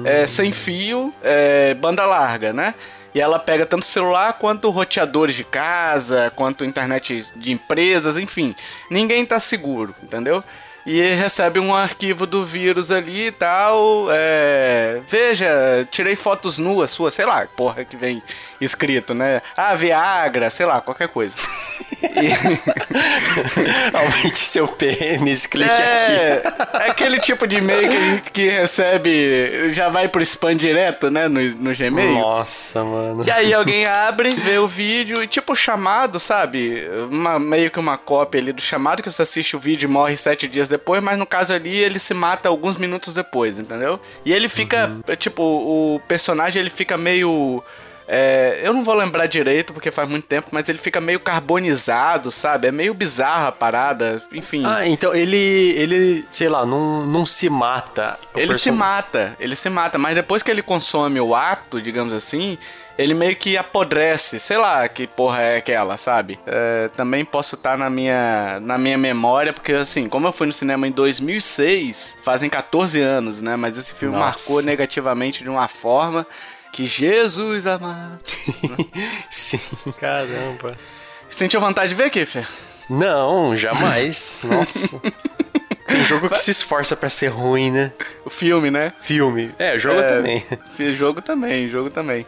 é, 0.04 0.26
sem 0.26 0.52
fio, 0.52 1.12
é, 1.23 1.75
banda 1.75 2.04
larga, 2.06 2.52
né? 2.52 2.75
E 3.14 3.20
ela 3.20 3.38
pega 3.38 3.66
tanto 3.66 3.85
celular 3.85 4.35
quanto 4.35 4.70
roteadores 4.70 5.35
de 5.35 5.42
casa, 5.42 6.32
quanto 6.37 6.64
internet 6.64 7.26
de 7.35 7.52
empresas, 7.52 8.16
enfim. 8.16 8.54
Ninguém 8.88 9.26
tá 9.26 9.40
seguro, 9.40 9.94
entendeu? 10.02 10.44
E 10.87 11.01
recebe 11.15 11.61
um 11.61 11.75
arquivo 11.75 12.27
do 12.27 12.45
vírus 12.45 12.91
ali 12.91 13.27
e 13.27 13.33
tal. 13.33 14.07
É... 14.11 15.01
Veja, 15.09 15.87
tirei 15.91 16.17
fotos 16.17 16.59
nuas 16.59 16.91
suas, 16.91 17.15
sei 17.15 17.27
lá, 17.27 17.47
porra 17.57 17.85
que 17.85 17.97
vem 17.97 18.23
escrito, 18.61 19.13
né? 19.15 19.43
Ah, 19.57 19.75
Viagra, 19.75 20.49
sei 20.51 20.65
lá, 20.67 20.81
qualquer 20.81 21.09
coisa. 21.09 21.37
E- 22.03 22.31
Aumente 23.97 24.39
seu 24.39 24.67
pênis, 24.67 25.47
clique 25.47 25.71
aqui. 25.71 26.13
é, 26.13 26.43
é 26.87 26.91
aquele 26.91 27.19
tipo 27.21 27.47
de 27.47 27.57
e-mail 27.57 28.21
que, 28.23 28.31
que 28.31 28.49
recebe, 28.49 29.73
já 29.73 29.89
vai 29.89 30.09
pro 30.09 30.23
spam 30.23 30.57
direto, 30.57 31.11
né? 31.11 31.29
No, 31.29 31.41
no 31.41 31.75
Gmail. 31.75 32.15
Nossa, 32.19 32.83
mano. 32.85 33.25
E 33.27 33.31
aí 33.31 33.53
alguém 33.55 33.87
abre, 33.87 34.31
vê 34.31 34.59
o 34.59 34.67
vídeo 34.67 35.23
e 35.23 35.27
tipo 35.27 35.55
chamado, 35.55 36.19
sabe? 36.19 36.83
Uma, 37.11 37.39
meio 37.39 37.71
que 37.71 37.79
uma 37.79 37.97
cópia 37.99 38.41
ali 38.41 38.53
do 38.53 38.63
chamado 38.63 39.03
que 39.03 39.11
você 39.11 39.23
assiste 39.23 39.57
o 39.57 39.61
vídeo 39.61 39.87
e 39.87 39.91
morre 39.91 40.17
sete 40.17 40.49
dias 40.49 40.69
depois, 40.71 41.03
mas 41.03 41.19
no 41.19 41.27
caso 41.27 41.53
ali 41.53 41.77
ele 41.77 41.99
se 41.99 42.15
mata 42.15 42.49
alguns 42.49 42.79
minutos 42.79 43.12
depois, 43.12 43.59
entendeu? 43.59 44.00
E 44.25 44.33
ele 44.33 44.49
fica, 44.49 44.91
é, 45.07 45.17
tipo, 45.17 45.43
o 45.43 46.00
personagem 46.09 46.61
ele 46.61 46.71
fica 46.71 46.97
meio... 46.97 47.62
é, 48.12 48.61
eu 48.64 48.73
não 48.75 48.83
vou 48.83 48.95
lembrar 48.97 49.26
direito 49.26 49.73
porque 49.73 49.93
faz 49.93 50.09
muito 50.09 50.26
tempo, 50.26 50.49
mas 50.50 50.69
ele 50.69 50.79
fica 50.79 51.00
meio 51.00 51.21
carbonizado, 51.21 52.33
sabe? 52.33 52.67
É 52.67 52.73
meio 52.73 52.93
bizarra 52.93 53.49
a 53.49 53.52
parada, 53.52 54.21
enfim. 54.33 54.64
Ah, 54.67 54.85
então 54.85 55.14
ele, 55.14 55.37
ele, 55.76 56.25
sei 56.29 56.49
lá, 56.49 56.67
não, 56.67 57.07
não 57.07 57.25
se 57.25 57.49
mata. 57.49 58.19
Ele 58.35 58.47
se 58.55 58.64
person- 58.64 58.73
mata, 58.76 59.37
ele 59.38 59.55
se 59.55 59.71
mata, 59.71 59.97
mas 59.97 60.17
depois 60.17 60.43
que 60.43 60.50
ele 60.50 60.61
consome 60.61 61.21
o 61.21 61.37
ato, 61.37 61.81
digamos 61.81 62.12
assim, 62.12 62.59
ele 62.99 63.14
meio 63.14 63.37
que 63.37 63.57
apodrece, 63.57 64.40
sei 64.40 64.57
lá 64.57 64.88
que 64.88 65.07
porra 65.07 65.40
é 65.43 65.57
aquela, 65.59 65.97
sabe? 65.97 66.37
É, 66.45 66.90
também 66.97 67.25
posso 67.25 67.55
estar 67.55 67.79
na 67.79 67.88
minha, 67.88 68.59
na 68.61 68.76
minha 68.76 68.99
memória, 68.99 69.52
porque 69.52 69.73
assim, 69.73 70.09
como 70.09 70.26
eu 70.26 70.33
fui 70.33 70.49
no 70.49 70.52
cinema 70.52 70.88
em 70.88 70.90
2006, 70.90 72.19
fazem 72.25 72.50
14 72.50 73.00
anos, 73.00 73.40
né? 73.40 73.55
Mas 73.55 73.76
esse 73.76 73.93
filme 73.95 74.17
Nossa. 74.17 74.26
marcou 74.26 74.62
negativamente 74.62 75.45
de 75.45 75.49
uma 75.49 75.69
forma 75.69 76.26
que 76.73 76.87
Jesus 76.87 77.67
amado. 77.67 78.21
Sim, 79.31 79.61
caramba. 79.99 80.77
Sentiu 81.29 81.61
vontade 81.61 81.91
de 81.91 81.95
ver, 81.95 82.11
Kiffer? 82.11 82.47
Não, 82.89 83.55
jamais. 83.57 84.41
Nossa. 84.45 85.00
Tem 85.87 86.05
jogo 86.05 86.29
que 86.29 86.39
se 86.39 86.50
esforça 86.50 86.97
pra 86.97 87.09
ser 87.09 87.29
ruim, 87.29 87.71
né? 87.71 87.93
O 88.25 88.31
filme, 88.31 88.71
né? 88.71 88.93
Filme. 89.00 89.53
É, 89.59 89.79
jogo 89.79 90.00
É, 90.00 90.09
também. 90.09 90.45
Jogo 90.95 91.21
também, 91.21 91.69
jogo 91.69 91.91
também. 91.91 92.27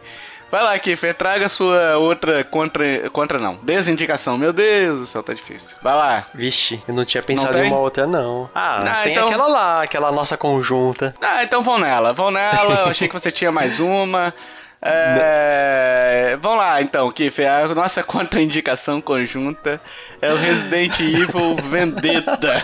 Vai 0.53 0.61
lá, 0.61 0.77
Kiffer, 0.77 1.15
traga 1.15 1.49
sua 1.49 1.97
outra 1.97 2.43
contra. 2.43 3.09
Contra 3.09 3.39
não. 3.39 3.55
Desindicação. 3.63 4.37
Meu 4.37 4.53
Deus 4.53 4.99
do 4.99 5.05
céu, 5.07 5.23
tá 5.23 5.33
difícil. 5.33 5.75
Vai 5.81 5.95
lá. 5.95 6.27
Vixe, 6.31 6.79
eu 6.87 6.93
não 6.93 7.03
tinha 7.03 7.23
pensado 7.23 7.57
Não 7.57 7.63
em 7.65 7.69
uma 7.69 7.79
outra, 7.79 8.05
não. 8.05 8.47
Ah, 8.53 8.77
Ah, 8.77 9.01
tem 9.03 9.13
então- 9.13 9.25
aquela 9.29 9.47
lá, 9.47 9.81
aquela 9.81 10.11
nossa 10.11 10.37
conjunta. 10.37 11.15
Ah, 11.19 11.43
então 11.43 11.63
vão 11.63 11.79
nela, 11.79 12.13
vão 12.13 12.29
nela. 12.29 12.81
Eu 12.81 12.85
achei 12.91 13.07
que 13.07 13.15
você 13.15 13.31
tinha 13.31 13.51
mais 13.51 13.79
uma. 13.79 14.31
É... 14.79 16.37
Vamos 16.39 16.59
lá, 16.59 16.79
então, 16.83 17.09
Kiffer. 17.11 17.49
A 17.51 17.67
nossa 17.73 18.03
contraindicação 18.03 19.01
conjunta 19.01 19.81
é 20.21 20.31
o 20.31 20.35
Resident 20.35 20.99
Evil 20.99 21.55
Vendetta. 21.55 22.63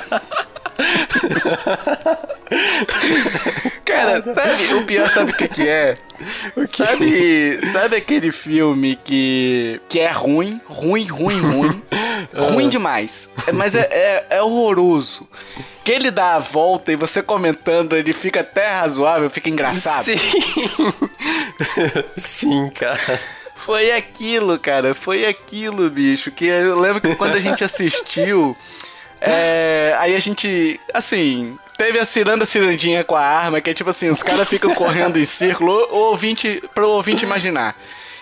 Cara, 3.89 4.21
sabe, 4.21 4.73
o 4.75 4.85
pior 4.85 5.09
sabe 5.09 5.31
o 5.31 5.35
que, 5.35 5.47
que 5.47 5.67
é? 5.67 5.97
Sabe, 6.67 7.59
sabe 7.71 7.95
aquele 7.95 8.31
filme 8.31 8.97
que, 8.97 9.79
que 9.87 9.99
é 9.99 10.11
ruim, 10.11 10.59
ruim, 10.65 11.05
ruim, 11.05 11.39
ruim, 11.39 11.81
ruim 12.35 12.69
demais, 12.69 13.29
É, 13.47 13.53
mas 13.53 13.73
é, 13.73 13.87
é, 13.89 14.25
é 14.29 14.41
horroroso. 14.41 15.27
Que 15.83 15.93
ele 15.93 16.11
dá 16.11 16.35
a 16.35 16.39
volta 16.39 16.91
e 16.91 16.97
você 16.97 17.23
comentando, 17.23 17.95
ele 17.95 18.11
fica 18.11 18.41
até 18.41 18.67
razoável, 18.67 19.29
fica 19.29 19.49
engraçado. 19.49 20.03
Sim. 20.03 20.17
Sim, 22.17 22.69
cara. 22.71 23.19
Foi 23.55 23.91
aquilo, 23.91 24.59
cara, 24.59 24.93
foi 24.93 25.25
aquilo, 25.25 25.89
bicho. 25.89 26.31
Que 26.31 26.45
eu 26.45 26.77
lembro 26.79 26.99
que 26.99 27.15
quando 27.15 27.35
a 27.35 27.39
gente 27.39 27.63
assistiu, 27.63 28.57
é, 29.21 29.95
aí 29.99 30.15
a 30.15 30.19
gente, 30.19 30.79
assim, 30.93 31.57
teve 31.79 31.97
a 31.97 32.03
ciranda 32.05 32.45
cirandinha 32.45 33.05
com 33.05 33.15
a 33.15 33.21
arma, 33.25 33.61
que 33.61 33.69
é 33.69 33.73
tipo 33.73 33.89
assim, 33.89 34.09
os 34.09 34.21
caras 34.21 34.47
ficam 34.49 34.75
correndo 34.75 35.17
em 35.17 35.23
círculo, 35.23 35.71
o, 35.71 35.95
o 35.95 35.99
ouvinte, 36.09 36.61
pro 36.75 36.89
ouvinte 36.89 37.23
imaginar. 37.23 37.75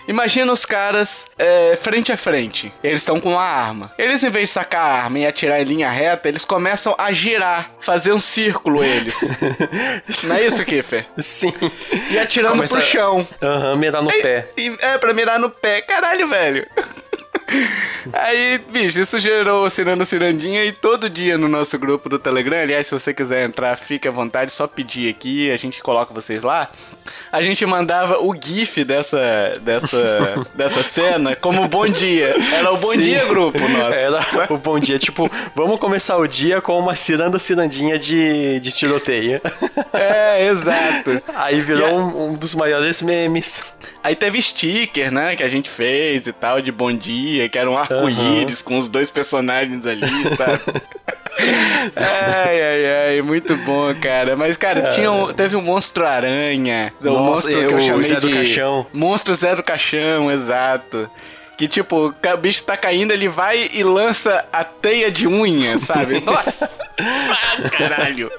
Imagina 0.08 0.54
os 0.54 0.64
caras 0.64 1.26
é, 1.38 1.78
frente 1.82 2.14
a 2.14 2.16
frente. 2.18 2.72
Eles 2.82 3.02
estão 3.02 3.20
com 3.20 3.32
uma 3.34 3.44
arma. 3.44 3.92
Eles, 3.98 4.24
em 4.24 4.30
vez 4.30 4.48
de 4.50 4.54
sacar 4.54 4.82
a 4.82 5.04
arma 5.04 5.20
e 5.20 5.26
atirar 5.28 5.60
em 5.60 5.66
linha 5.66 5.90
reta, 5.90 6.30
eles 6.30 6.46
começam 6.46 6.96
a 6.98 7.12
girar, 7.12 7.72
fazer 7.82 8.14
um 8.14 8.22
círculo 8.22 8.82
eles. 8.86 9.20
Não 10.24 10.36
é 10.38 10.46
isso, 10.46 10.64
Kiffer? 10.64 11.06
Sim. 11.18 11.52
E 12.12 12.18
atirando 12.20 12.52
Começa- 12.52 12.78
pro 12.78 12.86
chão. 12.88 13.28
Aham, 13.42 13.76
mirar 13.76 14.02
no 14.02 14.10
pé. 14.10 14.48
E- 14.56 14.78
é, 14.80 14.98
pra 14.98 15.14
mirar 15.14 15.40
no 15.40 15.50
pé. 15.50 15.82
Caralho, 15.82 16.26
velho. 16.30 16.66
Aí, 18.14 18.58
bicho, 18.58 19.00
isso 19.00 19.20
gerou 19.20 19.70
Ciranda 19.70 20.06
Cirandinha 20.06 20.64
e 20.66 20.72
todo 20.72 21.10
dia 21.10 21.38
no 21.38 21.48
nosso 21.48 21.78
grupo 21.78 22.10
do 22.10 22.20
Telegram, 22.20 22.62
aliás, 22.62 22.88
se 22.88 22.94
você 22.94 23.14
quiser 23.14 23.46
entrar, 23.46 23.78
fique 23.78 24.08
à 24.08 24.12
vontade, 24.12 24.52
só 24.52 24.68
pedir 24.68 25.10
aqui, 25.10 25.50
a 25.52 25.58
gente 25.58 25.82
coloca 25.82 26.14
vocês 26.14 26.44
lá. 26.44 26.70
A 27.32 27.42
gente 27.42 27.66
mandava 27.66 28.20
o 28.20 28.36
GIF 28.36 28.84
dessa, 28.84 29.54
dessa, 29.62 30.46
dessa 30.56 30.84
cena 30.84 31.36
como 31.36 31.68
bom 31.68 31.88
dia. 31.88 32.34
Era 32.54 32.72
o 32.72 32.78
bom 32.78 32.92
Sim. 32.94 33.02
dia 33.02 33.26
grupo 33.26 33.60
nosso. 33.60 33.98
Era 33.98 34.20
o 34.50 34.58
bom 34.58 34.80
dia. 34.80 34.98
Tipo, 35.00 35.30
vamos 35.56 35.80
começar 35.80 36.18
o 36.18 36.28
dia 36.28 36.62
com 36.62 36.78
uma 36.80 36.96
ciranda 36.96 37.38
cirandinha 37.40 37.98
de, 38.00 38.60
de 38.60 38.72
tiroteio. 38.72 39.42
É, 39.94 40.48
exato. 40.48 41.22
Aí 41.36 41.60
virou 41.62 41.98
um, 41.98 42.28
um 42.28 42.34
dos 42.34 42.54
maiores 42.54 43.02
memes. 43.02 43.62
Aí 44.04 44.16
teve 44.16 44.42
sticker, 44.42 45.12
né, 45.12 45.36
que 45.36 45.44
a 45.44 45.50
gente 45.50 45.70
fez 45.70 46.28
e 46.28 46.32
tal, 46.32 46.62
de 46.62 46.72
bom 46.72 46.96
dia, 46.96 47.50
que 47.50 47.58
era 47.58 47.70
um 47.70 47.76
arco-íris 47.78 48.62
com 48.62 48.78
os 48.78 48.88
dois 48.88 49.10
personagens 49.10 49.86
ali, 49.86 50.08
sabe? 50.36 50.62
ai, 51.96 52.62
ai, 52.62 52.86
ai, 53.16 53.22
muito 53.22 53.56
bom, 53.58 53.94
cara. 53.96 54.36
Mas, 54.36 54.58
cara, 54.58 54.90
tinha 54.92 55.12
um- 55.12 55.34
teve 55.34 55.56
um 55.56 55.62
monstro-aranha. 55.62 56.94
O 57.02 57.06
Nossa, 57.06 57.20
monstro 57.24 57.52
que 57.52 57.58
é, 57.60 57.92
eu 57.92 57.96
o 57.96 58.04
Zé 58.04 58.20
do. 58.20 58.30
Caixão. 58.30 58.88
Monstro 58.94 59.36
Zé 59.36 59.56
do 59.56 59.64
Caixão, 59.64 60.32
exato. 60.32 61.10
Que, 61.58 61.68
tipo, 61.68 62.14
o 62.14 62.38
bicho 62.38 62.64
tá 62.64 62.78
caindo, 62.78 63.12
ele 63.12 63.28
vai 63.28 63.68
e 63.74 63.84
lança 63.84 64.46
a 64.54 64.64
teia 64.64 65.10
de 65.10 65.28
unha, 65.28 65.80
sabe? 65.80 66.22
Nossa! 66.26 66.70
Ah, 67.00 67.70
caralho! 67.72 68.32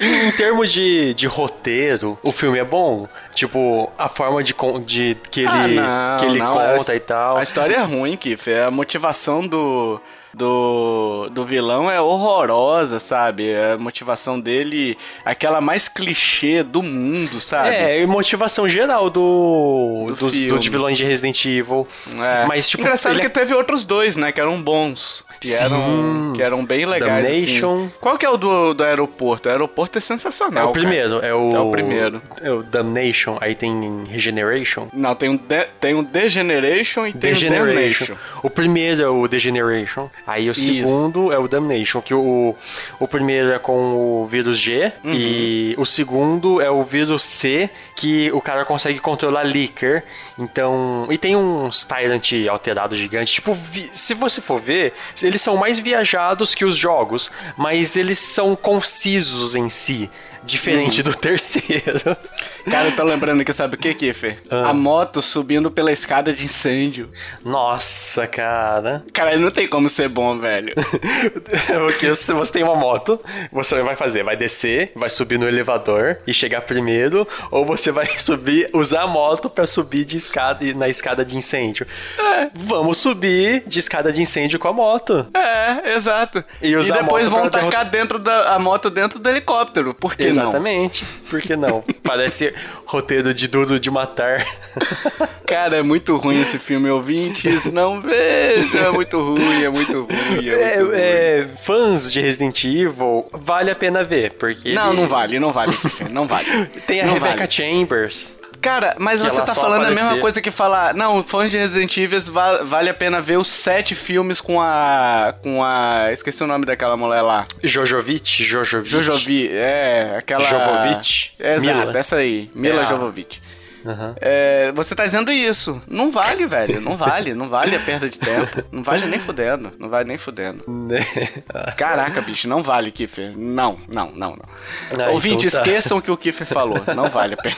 Em, 0.00 0.26
em 0.26 0.32
termos 0.32 0.72
de, 0.72 1.14
de 1.14 1.28
roteiro, 1.28 2.18
o 2.24 2.32
filme 2.32 2.58
é 2.58 2.64
bom. 2.64 3.08
Tipo, 3.32 3.92
a 3.96 4.08
forma 4.08 4.42
de, 4.42 4.52
de 4.84 5.16
que 5.30 5.42
ele, 5.42 5.78
Ah, 5.78 6.16
não, 6.16 6.16
que 6.18 6.24
ele 6.32 6.38
não, 6.40 6.52
conta 6.54 6.92
a- 6.92 6.96
e 6.96 7.00
tal. 7.00 7.36
A 7.36 7.42
história 7.44 7.76
é 7.76 7.82
ruim, 7.82 8.16
Kiff. 8.16 8.52
A 8.52 8.72
motivação 8.72 9.46
do, 9.46 10.00
do, 10.36 11.28
do 11.30 11.44
vilão 11.44 11.90
é 11.90 12.00
horrorosa, 12.00 12.98
sabe? 12.98 13.54
A 13.54 13.78
motivação 13.78 14.38
dele, 14.38 14.96
aquela 15.24 15.60
mais 15.60 15.88
clichê 15.88 16.62
do 16.62 16.82
mundo, 16.82 17.40
sabe? 17.40 17.70
É, 17.74 18.02
e 18.02 18.06
motivação 18.06 18.68
geral 18.68 19.08
do, 19.08 20.04
Do 20.08 20.14
dos, 20.16 20.34
filme. 20.34 20.48
dos 20.48 20.66
vilões 20.66 20.98
de 20.98 21.04
Resident 21.04 21.42
Evil. 21.44 21.88
É. 22.22 22.44
Mas, 22.46 22.68
tipo, 22.68 22.82
Engraçado 22.82 23.18
que 23.18 23.26
é- 23.26 23.30
teve 23.30 23.54
outros 23.54 23.86
dois, 23.86 24.16
né? 24.16 24.30
Que 24.30 24.40
eram 24.40 24.60
bons. 24.62 25.24
Que, 25.40 25.48
Sim. 25.48 25.64
eram, 25.64 26.32
que 26.34 26.42
eram 26.42 26.64
bem 26.64 26.86
legais. 26.86 27.28
Damnation. 27.28 27.84
Assim. 27.84 27.92
Qual 28.00 28.18
que 28.18 28.24
é 28.24 28.30
o 28.30 28.36
do, 28.36 28.74
do 28.74 28.84
aeroporto? 28.84 29.48
O 29.48 29.52
aeroporto 29.52 29.98
é 29.98 30.00
É 30.00 30.02
sensacional. 30.02 30.70
o 30.70 30.72
primeiro, 30.72 31.24
é 31.24 31.34
o. 31.34 31.54
É 31.54 31.60
o 31.60 31.70
primeiro. 31.70 32.22
É 32.42 32.50
o 32.50 32.62
Damnation, 32.62 33.36
aí 33.40 33.54
tem 33.54 34.04
Regeneration. 34.04 34.88
Não, 34.92 35.14
tem 35.14 35.28
um, 35.28 35.36
de, 35.36 35.64
tem 35.80 35.94
um 35.94 36.02
Degeneration 36.02 37.06
e 37.06 37.12
tem 37.12 37.30
um 37.30 37.34
Degeneration. 37.34 38.06
Damnation. 38.06 38.16
O 38.42 38.50
primeiro 38.50 39.02
é 39.02 39.08
o 39.08 39.28
Degeneration. 39.28 40.08
Aí 40.26 40.48
o 40.48 40.52
Isso. 40.52 40.62
segundo 40.62 41.32
é 41.32 41.38
o 41.38 41.48
Damnation, 41.48 42.00
que 42.00 42.14
o, 42.14 42.54
o 42.98 43.08
primeiro 43.08 43.50
é 43.52 43.58
com 43.58 44.20
o 44.22 44.26
vírus 44.26 44.58
G 44.58 44.92
uhum. 45.04 45.12
e 45.12 45.74
o 45.76 45.84
segundo 45.84 46.60
é 46.60 46.70
o 46.70 46.82
vírus 46.82 47.22
C, 47.24 47.68
que 47.94 48.30
o 48.32 48.40
cara 48.40 48.64
consegue 48.64 48.98
controlar 48.98 49.42
Licker. 49.44 50.02
Então, 50.38 51.06
e 51.10 51.16
tem 51.18 51.34
uns 51.34 51.84
Tyrant 51.84 52.32
alterados 52.50 52.98
gigantes. 52.98 53.34
Tipo, 53.34 53.56
se 53.92 54.14
você 54.14 54.40
for 54.40 54.60
ver, 54.60 54.92
eles 55.26 55.42
são 55.42 55.56
mais 55.56 55.78
viajados 55.78 56.54
que 56.54 56.64
os 56.64 56.76
jogos, 56.76 57.30
mas 57.56 57.96
eles 57.96 58.18
são 58.18 58.54
concisos 58.54 59.56
em 59.56 59.68
si. 59.68 60.10
Diferente 60.46 61.00
hum. 61.00 61.04
do 61.04 61.14
terceiro. 61.14 62.16
Cara, 62.70 62.88
eu 62.88 62.96
tô 62.96 63.04
lembrando 63.04 63.44
que 63.44 63.52
sabe 63.52 63.76
o 63.76 63.78
que, 63.78 63.94
Kiffer? 63.94 64.38
Ah. 64.50 64.70
A 64.70 64.72
moto 64.72 65.22
subindo 65.22 65.70
pela 65.70 65.92
escada 65.92 66.32
de 66.32 66.44
incêndio. 66.44 67.10
Nossa, 67.44 68.26
cara. 68.26 69.04
Cara, 69.12 69.36
não 69.36 69.50
tem 69.50 69.68
como 69.68 69.88
ser 69.88 70.08
bom, 70.08 70.38
velho. 70.38 70.74
Porque 71.84 72.12
se 72.14 72.32
você 72.32 72.52
tem 72.52 72.62
uma 72.64 72.74
moto, 72.74 73.20
você 73.52 73.80
vai 73.82 73.94
fazer, 73.94 74.24
vai 74.24 74.36
descer, 74.36 74.92
vai 74.96 75.08
subir 75.08 75.38
no 75.38 75.48
elevador 75.48 76.18
e 76.26 76.34
chegar 76.34 76.60
primeiro, 76.62 77.26
ou 77.50 77.64
você 77.64 77.92
vai 77.92 78.06
subir, 78.18 78.68
usar 78.72 79.02
a 79.02 79.06
moto 79.06 79.48
para 79.48 79.66
subir 79.66 80.04
de 80.04 80.16
escada 80.16 80.64
na 80.74 80.88
escada 80.88 81.24
de 81.24 81.36
incêndio. 81.36 81.86
É. 82.18 82.50
Vamos 82.54 82.98
subir 82.98 83.62
de 83.66 83.78
escada 83.78 84.12
de 84.12 84.20
incêndio 84.20 84.58
com 84.58 84.68
a 84.68 84.72
moto. 84.72 85.26
É, 85.34 85.94
exato. 85.94 86.44
E, 86.60 86.72
e 86.72 86.92
depois 86.92 87.28
vão 87.28 87.48
tacar 87.48 87.88
dentro 87.88 88.18
da 88.18 88.54
a 88.54 88.58
moto 88.58 88.90
dentro 88.90 89.18
do 89.18 89.28
helicóptero. 89.28 89.94
Por 89.94 90.16
que 90.16 90.35
Exatamente. 90.40 91.04
não? 91.04 91.30
Por 91.30 91.40
que 91.40 91.56
não? 91.56 91.84
Parece 92.02 92.54
roteiro 92.84 93.32
de 93.34 93.48
Duro 93.48 93.78
de 93.80 93.90
Matar. 93.90 94.46
Cara, 95.46 95.76
é 95.78 95.82
muito 95.82 96.16
ruim 96.16 96.40
esse 96.40 96.58
filme, 96.58 96.90
ouvintes. 96.90 97.70
Não 97.72 98.00
vejam, 98.00 98.80
é 98.80 98.90
muito 98.90 99.18
ruim, 99.20 99.62
é 99.62 99.68
muito 99.68 100.02
ruim. 100.02 100.48
É, 100.48 100.74
é, 100.74 100.80
muito 100.80 100.94
é 100.94 101.42
ruim. 101.42 101.56
fãs 101.56 102.12
de 102.12 102.20
Resident 102.20 102.64
Evil, 102.64 103.28
vale 103.32 103.70
a 103.70 103.74
pena 103.74 104.02
ver, 104.02 104.32
porque. 104.32 104.72
Não, 104.72 104.92
ele... 104.92 105.00
não 105.00 105.08
vale, 105.08 105.38
não 105.38 105.52
vale, 105.52 105.76
não 106.10 106.26
vale. 106.26 106.46
Tem 106.86 107.00
a 107.00 107.06
não 107.06 107.14
Rebecca 107.14 107.38
vale. 107.38 107.50
Chambers. 107.50 108.36
Cara, 108.66 108.96
mas 108.98 109.20
você 109.20 109.40
tá 109.42 109.54
falando 109.54 109.82
aparecer. 109.82 110.02
a 110.02 110.04
mesma 110.08 110.20
coisa 110.20 110.40
que 110.40 110.50
falar. 110.50 110.92
Não, 110.92 111.22
fãs 111.22 111.52
de 111.52 111.56
Resident 111.56 111.96
Evil 111.96 112.20
va 112.32 112.64
vale 112.64 112.90
a 112.90 112.94
pena 112.94 113.20
ver 113.20 113.36
os 113.36 113.46
sete 113.46 113.94
filmes 113.94 114.40
com 114.40 114.60
a. 114.60 115.34
com 115.40 115.62
a. 115.62 116.12
Esqueci 116.12 116.42
o 116.42 116.48
nome 116.48 116.64
daquela 116.64 116.96
mulher 116.96 117.22
lá. 117.22 117.46
Jojovic? 117.62 118.42
Jojovic. 118.42 118.90
Jojovic, 118.90 119.48
é, 119.52 120.16
aquela. 120.18 120.44
Jovovic? 120.44 121.30
Exato, 121.38 121.78
Mila. 121.78 121.98
essa 121.98 122.16
aí. 122.16 122.50
Mila 122.54 122.82
é 122.82 122.86
Jovovic. 122.86 123.40
Uhum. 123.86 124.14
É, 124.20 124.72
você 124.72 124.94
tá 124.94 125.04
dizendo 125.04 125.30
isso. 125.30 125.80
Não 125.88 126.10
vale, 126.10 126.46
velho. 126.46 126.80
Não 126.80 126.96
vale. 126.96 127.34
Não 127.34 127.48
vale 127.48 127.76
a 127.76 127.78
perda 127.78 128.10
de 128.10 128.18
tempo. 128.18 128.64
Não 128.72 128.82
vale 128.82 129.06
nem 129.06 129.20
fudendo. 129.20 129.72
Não 129.78 129.88
vale 129.88 130.08
nem 130.08 130.18
fudendo. 130.18 130.64
Né? 130.66 130.98
Caraca, 131.76 132.20
bicho. 132.20 132.48
Não 132.48 132.62
vale, 132.62 132.90
Kiffer. 132.90 133.32
Não, 133.36 133.78
não, 133.88 134.10
não, 134.12 134.30
não. 134.30 135.04
Ah, 135.04 135.10
Ouvinte, 135.10 135.46
então 135.46 135.62
tá. 135.62 135.66
esqueçam 135.66 135.98
o 135.98 136.02
que 136.02 136.10
o 136.10 136.16
Kiffer 136.16 136.46
falou. 136.46 136.82
Não 136.94 137.08
vale 137.08 137.34
a 137.34 137.36
pena. 137.36 137.56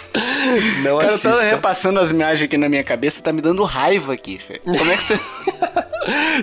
Não 0.82 0.98
Cara, 0.98 1.08
assista. 1.08 1.28
eu 1.28 1.34
tô 1.34 1.40
repassando 1.40 1.98
as 2.00 2.10
imagens 2.10 2.42
aqui 2.42 2.58
na 2.58 2.68
minha 2.68 2.84
cabeça. 2.84 3.22
Tá 3.22 3.32
me 3.32 3.40
dando 3.40 3.64
raiva, 3.64 4.16
Kiffer. 4.16 4.60
Como 4.60 4.90
é 4.90 4.96
que 4.96 5.02
você... 5.02 5.20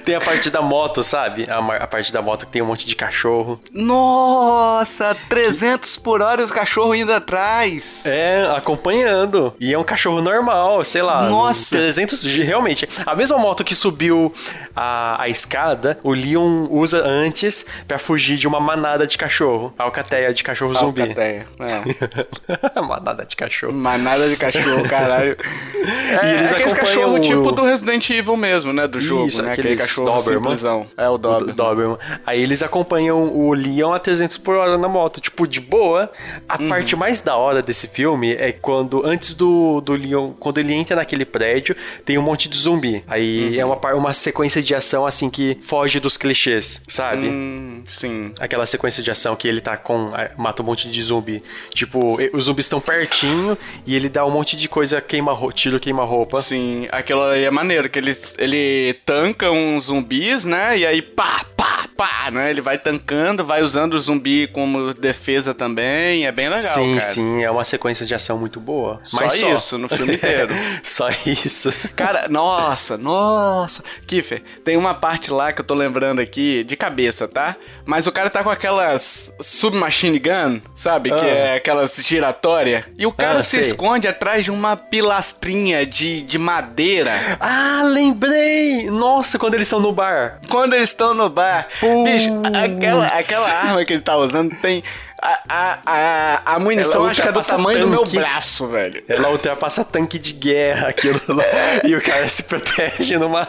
tem 0.03 0.15
a 0.15 0.21
parte 0.21 0.49
da 0.49 0.61
moto, 0.61 1.03
sabe? 1.03 1.47
A, 1.49 1.57
a, 1.57 1.87
parte 1.87 2.11
da 2.11 2.21
moto 2.21 2.45
que 2.45 2.51
tem 2.51 2.61
um 2.61 2.65
monte 2.65 2.85
de 2.85 2.95
cachorro. 2.95 3.59
Nossa, 3.71 5.15
300 5.29 5.97
por 5.97 6.21
hora 6.21 6.41
e 6.41 6.43
os 6.45 6.51
cachorros 6.51 6.97
indo 6.97 7.13
atrás. 7.13 8.03
É, 8.05 8.45
acompanhando. 8.55 9.53
E 9.59 9.73
é 9.73 9.77
um 9.77 9.83
cachorro 9.83 10.21
normal, 10.21 10.83
sei 10.83 11.01
lá. 11.01 11.27
Nossa. 11.29 11.75
300, 11.75 12.23
realmente. 12.23 12.87
A 13.05 13.15
mesma 13.15 13.37
moto 13.37 13.63
que 13.63 13.75
subiu 13.75 14.33
a, 14.75 15.21
a 15.21 15.29
escada, 15.29 15.97
o 16.03 16.13
Leon 16.13 16.67
usa 16.69 17.05
antes 17.05 17.65
para 17.87 17.97
fugir 17.97 18.37
de 18.37 18.47
uma 18.47 18.59
manada 18.59 19.07
de 19.07 19.17
cachorro. 19.17 19.73
A 19.77 19.83
alcateia 19.83 20.33
de 20.33 20.43
cachorro 20.43 20.73
zumbi. 20.73 21.01
Alcateia, 21.01 21.47
é. 21.59 22.81
manada 22.81 23.25
de 23.25 23.35
cachorro. 23.35 23.73
Manada 23.73 24.27
de 24.27 24.37
cachorro, 24.37 24.87
caralho. 24.87 25.37
É, 25.85 26.25
e 26.25 26.37
eles 26.37 26.51
é 26.51 26.55
aquele 26.55 26.73
cachorro 26.73 27.15
o... 27.15 27.19
tipo 27.19 27.51
do 27.51 27.63
Resident 27.63 28.09
Evil 28.09 28.35
mesmo, 28.35 28.73
né? 28.73 28.87
Do 28.87 28.99
jogo, 28.99 29.27
Isso, 29.27 29.43
né? 29.43 29.54
Aquele 29.61 29.75
cachorro 29.75 30.17
Doberman. 30.17 30.87
É 30.97 31.09
o 31.09 31.17
Doberman. 31.17 31.53
O 31.53 31.55
Doberman. 31.55 31.97
Aí 32.25 32.41
eles 32.41 32.61
acompanham 32.63 33.23
o 33.23 33.53
Leon 33.53 33.93
a 33.93 33.99
300 33.99 34.37
por 34.37 34.55
hora 34.55 34.77
na 34.77 34.87
moto. 34.87 35.19
Tipo, 35.19 35.47
de 35.47 35.59
boa. 35.59 36.11
A 36.47 36.61
uhum. 36.61 36.67
parte 36.67 36.95
mais 36.95 37.21
da 37.21 37.35
hora 37.35 37.61
desse 37.61 37.87
filme 37.87 38.33
é 38.33 38.51
quando, 38.51 39.05
antes 39.05 39.33
do, 39.33 39.81
do 39.81 39.93
Leon, 39.93 40.31
quando 40.39 40.59
ele 40.59 40.73
entra 40.73 40.95
naquele 40.95 41.25
prédio, 41.25 41.75
tem 42.03 42.17
um 42.17 42.21
monte 42.21 42.47
de 42.47 42.57
zumbi. 42.57 43.03
Aí 43.07 43.49
uhum. 43.49 43.59
é 43.59 43.65
uma, 43.65 43.93
uma 43.95 44.13
sequência 44.13 44.61
de 44.61 44.73
ação, 44.75 45.05
assim, 45.05 45.29
que 45.29 45.57
foge 45.61 45.99
dos 45.99 46.17
clichês, 46.17 46.81
sabe? 46.87 47.27
Hum, 47.27 47.83
sim. 47.89 48.33
Aquela 48.39 48.65
sequência 48.65 49.01
de 49.03 49.11
ação 49.11 49.35
que 49.35 49.47
ele 49.47 49.61
tá 49.61 49.77
com... 49.77 50.11
mata 50.37 50.61
um 50.61 50.65
monte 50.65 50.89
de 50.89 51.01
zumbi. 51.01 51.43
Tipo, 51.73 52.17
os 52.33 52.45
zumbis 52.45 52.65
estão 52.65 52.79
pertinho 52.79 53.57
e 53.85 53.95
ele 53.95 54.09
dá 54.09 54.25
um 54.25 54.31
monte 54.31 54.55
de 54.55 54.67
coisa, 54.67 55.01
queima 55.01 55.35
tiro, 55.53 55.79
queima 55.79 56.03
roupa. 56.03 56.41
Sim, 56.41 56.87
aquilo 56.91 57.23
aí 57.23 57.43
é 57.43 57.51
maneiro, 57.51 57.89
que 57.89 57.99
ele, 57.99 58.15
ele 58.37 58.93
tanca 59.05 59.44
uns 59.49 59.85
zumbis, 59.85 60.45
né? 60.45 60.77
E 60.77 60.85
aí 60.85 61.01
pá, 61.01 61.45
pá, 61.65 61.87
pá, 61.95 62.31
né? 62.31 62.49
Ele 62.49 62.61
vai 62.61 62.77
tancando, 62.77 63.43
vai 63.43 63.61
usando 63.61 63.95
o 63.95 63.99
zumbi 63.99 64.47
como 64.47 64.93
defesa 64.93 65.53
também. 65.53 66.25
É 66.25 66.31
bem 66.31 66.49
legal, 66.49 66.61
sim, 66.61 66.95
cara. 66.97 67.01
Sim, 67.01 67.43
é 67.43 67.49
uma 67.49 67.63
sequência 67.63 68.05
de 68.05 68.13
ação 68.13 68.37
muito 68.37 68.59
boa. 68.59 68.99
Só 69.03 69.17
Mas 69.21 69.33
só 69.33 69.53
isso 69.53 69.77
no 69.77 69.89
filme 69.89 70.15
inteiro. 70.15 70.53
só 70.83 71.09
isso. 71.25 71.73
Cara, 71.95 72.27
nossa, 72.29 72.97
nossa. 72.97 73.83
Kiffer, 74.05 74.43
tem 74.63 74.77
uma 74.77 74.93
parte 74.93 75.31
lá 75.31 75.51
que 75.51 75.61
eu 75.61 75.65
tô 75.65 75.73
lembrando 75.73 76.19
aqui 76.19 76.63
de 76.63 76.75
cabeça, 76.75 77.27
tá? 77.27 77.55
Mas 77.85 78.07
o 78.07 78.11
cara 78.11 78.29
tá 78.29 78.43
com 78.43 78.49
aquelas 78.49 79.33
submachine 79.41 80.19
gun, 80.19 80.61
sabe? 80.75 81.11
Ah. 81.11 81.15
Que 81.15 81.25
é 81.25 81.55
aquelas 81.55 81.95
giratória. 81.95 82.85
E 82.97 83.05
o 83.05 83.11
cara 83.11 83.39
ah, 83.39 83.41
se 83.41 83.57
sei. 83.57 83.61
esconde 83.61 84.07
atrás 84.07 84.43
de 84.45 84.51
uma 84.51 84.75
pilastrinha 84.75 85.85
de, 85.85 86.21
de 86.21 86.37
madeira. 86.37 87.11
Ah, 87.39 87.81
lembrei! 87.85 88.89
Nossa, 88.89 89.39
quando 89.39 89.55
eles 89.55 89.67
estão 89.67 89.79
no 89.79 89.91
bar. 89.91 90.39
Quando 90.49 90.73
eles 90.73 90.89
estão 90.89 91.13
no 91.13 91.29
bar. 91.29 91.54
Bicho, 92.03 92.31
aquela, 92.53 93.07
aquela 93.07 93.49
arma 93.49 93.85
que 93.85 93.93
ele 93.93 94.01
tá 94.01 94.17
usando 94.17 94.55
tem 94.61 94.83
a, 95.21 95.39
a, 95.47 95.79
a, 95.85 96.55
a 96.55 96.59
munição 96.59 97.05
acho 97.05 97.21
que 97.21 97.27
é 97.27 97.31
do 97.31 97.41
tamanho 97.41 97.79
tanque. 97.79 97.89
do 97.89 97.89
meu 97.89 98.03
braço, 98.03 98.67
velho. 98.67 99.03
Ela 99.07 99.29
ultrapassa 99.29 99.83
tanque 99.83 100.19
de 100.19 100.33
guerra, 100.33 100.89
aquilo 100.89 101.19
lá. 101.27 101.43
e 101.83 101.95
o 101.95 102.01
cara 102.01 102.27
se 102.29 102.43
protege 102.43 103.17
numa 103.17 103.47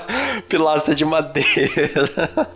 pilastra 0.49 0.95
de 0.95 1.05
madeira. 1.05 2.49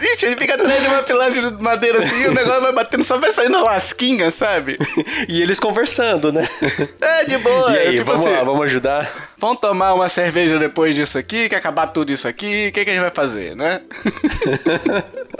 Gente, 0.00 0.26
ele 0.26 0.36
fica 0.36 0.54
atrás 0.54 0.82
de 0.82 0.88
uma 0.88 1.02
pilastra 1.02 1.50
de 1.50 1.62
madeira 1.62 1.98
assim 1.98 2.22
e 2.22 2.28
o 2.28 2.34
negócio 2.34 2.60
vai 2.60 2.72
batendo, 2.72 3.04
só 3.04 3.18
vai 3.18 3.32
saindo 3.32 3.62
lasquinha, 3.62 4.30
sabe? 4.30 4.78
e 5.28 5.42
eles 5.42 5.58
conversando, 5.60 6.32
né? 6.32 6.46
É, 7.00 7.24
de 7.24 7.38
boa. 7.38 7.72
E 7.72 7.78
aí, 7.78 7.92
tipo 7.92 8.04
vamos 8.04 8.20
assim, 8.20 8.34
lá, 8.34 8.44
vamos 8.44 8.62
ajudar? 8.64 9.32
Vamos 9.38 9.60
tomar 9.60 9.94
uma 9.94 10.08
cerveja 10.08 10.58
depois 10.58 10.94
disso 10.94 11.18
aqui, 11.18 11.48
que 11.48 11.54
acabar 11.54 11.86
tudo 11.88 12.12
isso 12.12 12.26
aqui, 12.26 12.68
o 12.68 12.72
que, 12.72 12.84
que 12.84 12.90
a 12.90 12.94
gente 12.94 13.02
vai 13.02 13.10
fazer, 13.10 13.54
né? 13.54 13.82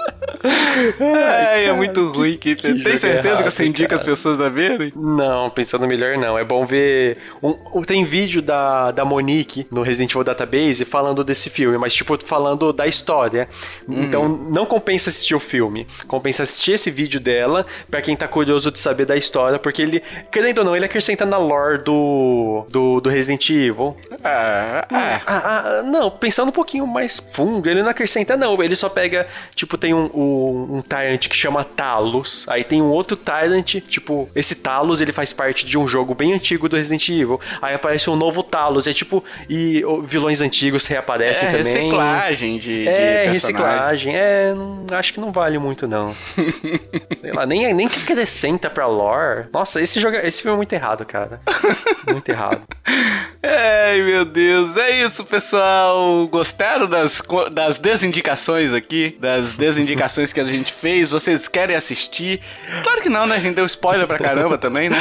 é, 1.00 1.64
é 1.64 1.72
muito 1.72 2.12
ruim. 2.12 2.36
Que, 2.36 2.54
que 2.54 2.62
tem 2.62 2.96
certeza 2.96 3.08
errado, 3.08 3.44
que 3.44 3.50
você 3.50 3.64
indica 3.64 3.88
cara. 3.88 4.00
as 4.00 4.06
pessoas 4.06 4.40
a 4.40 4.48
verem? 4.48 4.92
Não, 4.94 5.50
pensando 5.50 5.86
melhor 5.86 6.16
não. 6.16 6.38
É 6.38 6.44
bom 6.44 6.64
ver. 6.64 7.18
Um, 7.42 7.82
tem 7.82 8.04
vídeo 8.04 8.42
da, 8.42 8.90
da 8.90 9.04
Monique 9.04 9.66
no 9.70 9.82
Resident 9.82 10.10
Evil 10.10 10.24
Database 10.24 10.84
falando 10.84 11.24
desse 11.24 11.50
filme, 11.50 11.78
mas 11.78 11.94
tipo, 11.94 12.18
falando 12.24 12.72
da 12.72 12.86
história. 12.86 13.48
Hum. 13.88 14.02
Então 14.04 14.28
não 14.28 14.66
compensa 14.66 15.10
assistir 15.10 15.34
o 15.34 15.40
filme. 15.40 15.86
Compensa 16.06 16.42
assistir 16.42 16.72
esse 16.72 16.90
vídeo 16.90 17.20
dela 17.20 17.66
para 17.90 18.02
quem 18.02 18.16
tá 18.16 18.28
curioso 18.28 18.70
de 18.70 18.78
saber 18.78 19.06
da 19.06 19.16
história, 19.16 19.58
porque 19.58 19.82
ele, 19.82 20.02
querendo 20.30 20.58
ou 20.58 20.64
não, 20.64 20.76
ele 20.76 20.84
acrescenta 20.84 21.24
na 21.24 21.38
lore 21.38 21.78
do, 21.78 22.66
do, 22.68 23.00
do 23.00 23.08
Resident 23.08 23.48
Evil 23.50 23.96
ah, 24.24 24.86
ah, 24.90 25.20
ah, 25.26 25.82
não, 25.82 26.10
pensando 26.10 26.48
um 26.48 26.52
pouquinho 26.52 26.86
mais 26.86 27.20
fundo, 27.20 27.68
ele 27.68 27.82
não 27.82 27.90
acrescenta, 27.90 28.36
não. 28.36 28.60
Ele 28.62 28.74
só 28.74 28.88
pega, 28.88 29.26
tipo, 29.54 29.76
tem 29.76 29.92
um, 29.96 30.10
um, 30.14 30.76
um 30.76 30.82
Tyrant 30.82 31.28
que 31.28 31.36
chama 31.36 31.64
Talos. 31.64 32.46
Aí 32.48 32.62
tem 32.62 32.82
um 32.82 32.90
outro 32.90 33.16
Tyrant, 33.16 33.76
tipo, 33.88 34.28
esse 34.34 34.56
Talos 34.56 35.00
ele 35.00 35.12
faz 35.12 35.32
parte 35.32 35.64
de 35.64 35.78
um 35.78 35.88
jogo 35.88 36.14
bem 36.14 36.32
antigo 36.32 36.68
do 36.68 36.76
Resident 36.76 37.08
Evil. 37.08 37.40
Aí 37.60 37.74
aparece 37.74 38.08
um 38.10 38.16
novo 38.16 38.42
Talos. 38.42 38.86
É 38.86 38.92
tipo, 38.92 39.24
e 39.48 39.82
vilões 40.04 40.40
antigos 40.40 40.86
reaparecem 40.86 41.48
é, 41.48 41.52
também. 41.52 41.74
Reciclagem 41.74 42.58
de. 42.58 42.88
É, 42.88 43.24
de 43.24 43.30
reciclagem. 43.30 44.16
É, 44.16 44.54
não, 44.54 44.86
acho 44.96 45.12
que 45.12 45.20
não 45.20 45.32
vale 45.32 45.58
muito, 45.58 45.86
não. 45.86 46.14
Sei 47.20 47.32
lá, 47.32 47.46
nem, 47.46 47.72
nem 47.72 47.88
que 47.88 48.00
acrescenta 48.00 48.70
pra 48.70 48.86
lore. 48.86 49.46
Nossa, 49.52 49.80
esse 49.80 50.00
jogo, 50.00 50.16
esse 50.16 50.42
filme 50.42 50.54
é 50.54 50.56
muito 50.56 50.72
errado, 50.72 51.04
cara. 51.04 51.40
Muito 52.06 52.28
errado. 52.28 52.62
Ai, 53.42 54.00
meu 54.00 54.24
Deus. 54.24 54.76
É 54.76 55.04
isso, 55.04 55.24
pessoal. 55.24 56.26
Gostaram 56.28 56.88
das, 56.88 57.20
das 57.52 57.78
desindicações 57.78 58.72
aqui? 58.72 59.16
Das 59.20 59.54
desindicações 59.54 59.85
que 59.94 60.40
a 60.40 60.44
gente 60.44 60.72
fez? 60.72 61.10
Vocês 61.10 61.46
querem 61.46 61.76
assistir? 61.76 62.40
Claro 62.82 63.02
que 63.02 63.08
não, 63.08 63.26
né? 63.26 63.36
A 63.36 63.38
gente 63.38 63.54
deu 63.54 63.66
spoiler 63.66 64.06
pra 64.06 64.18
caramba 64.18 64.58
também, 64.58 64.88
né? 64.88 64.96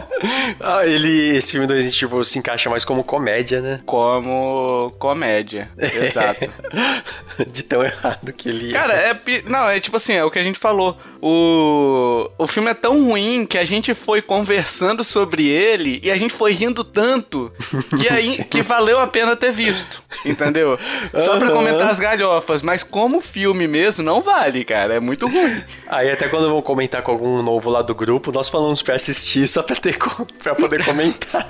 ah, 0.60 0.86
ele, 0.86 1.36
esse 1.36 1.52
filme 1.52 1.66
do 1.66 1.74
Resident 1.74 2.02
Evil 2.02 2.24
se 2.24 2.38
encaixa 2.38 2.68
mais 2.68 2.84
como 2.84 3.04
comédia, 3.04 3.60
né? 3.60 3.80
Como 3.86 4.92
comédia, 4.98 5.70
exato. 5.78 6.50
De 7.50 7.62
tão 7.62 7.84
errado 7.84 8.32
que 8.32 8.48
ele 8.48 8.72
Cara, 8.72 8.94
é... 8.94 9.18
Não, 9.46 9.68
é 9.70 9.78
tipo 9.78 9.96
assim, 9.96 10.14
é 10.14 10.24
o 10.24 10.30
que 10.30 10.38
a 10.38 10.42
gente 10.42 10.58
falou. 10.58 10.98
O, 11.22 12.30
o 12.36 12.46
filme 12.46 12.70
é 12.70 12.74
tão 12.74 13.04
ruim 13.04 13.46
que 13.46 13.58
a 13.58 13.64
gente 13.64 13.94
foi 13.94 14.20
conversando 14.20 15.04
sobre 15.04 15.46
ele 15.46 16.00
e 16.02 16.10
a 16.10 16.16
gente 16.16 16.34
foi 16.34 16.52
rindo 16.52 16.82
tanto 16.82 17.52
que, 17.96 18.08
aí, 18.12 18.44
que 18.44 18.62
valeu 18.62 18.98
a 18.98 19.06
pena 19.06 19.36
ter 19.36 19.52
visto, 19.52 20.02
entendeu? 20.24 20.78
Só 21.24 21.38
pra 21.38 21.50
comentar 21.50 21.90
as 21.90 21.98
galhofas, 21.98 22.62
mas 22.62 22.82
como 22.82 23.20
filme 23.20 23.66
mesmo, 23.66 24.02
não 24.02 24.17
vale, 24.22 24.64
cara. 24.64 24.94
É 24.94 25.00
muito 25.00 25.26
ruim. 25.26 25.62
Aí 25.86 26.10
até 26.10 26.28
quando 26.28 26.44
eu 26.44 26.50
vou 26.50 26.62
comentar 26.62 27.02
com 27.02 27.10
algum 27.10 27.42
novo 27.42 27.70
lá 27.70 27.82
do 27.82 27.94
grupo, 27.94 28.32
nós 28.32 28.48
falamos 28.48 28.82
pra 28.82 28.94
assistir 28.94 29.46
só 29.48 29.62
pra, 29.62 29.76
ter, 29.76 29.96
pra 30.42 30.54
poder 30.54 30.84
comentar. 30.84 31.46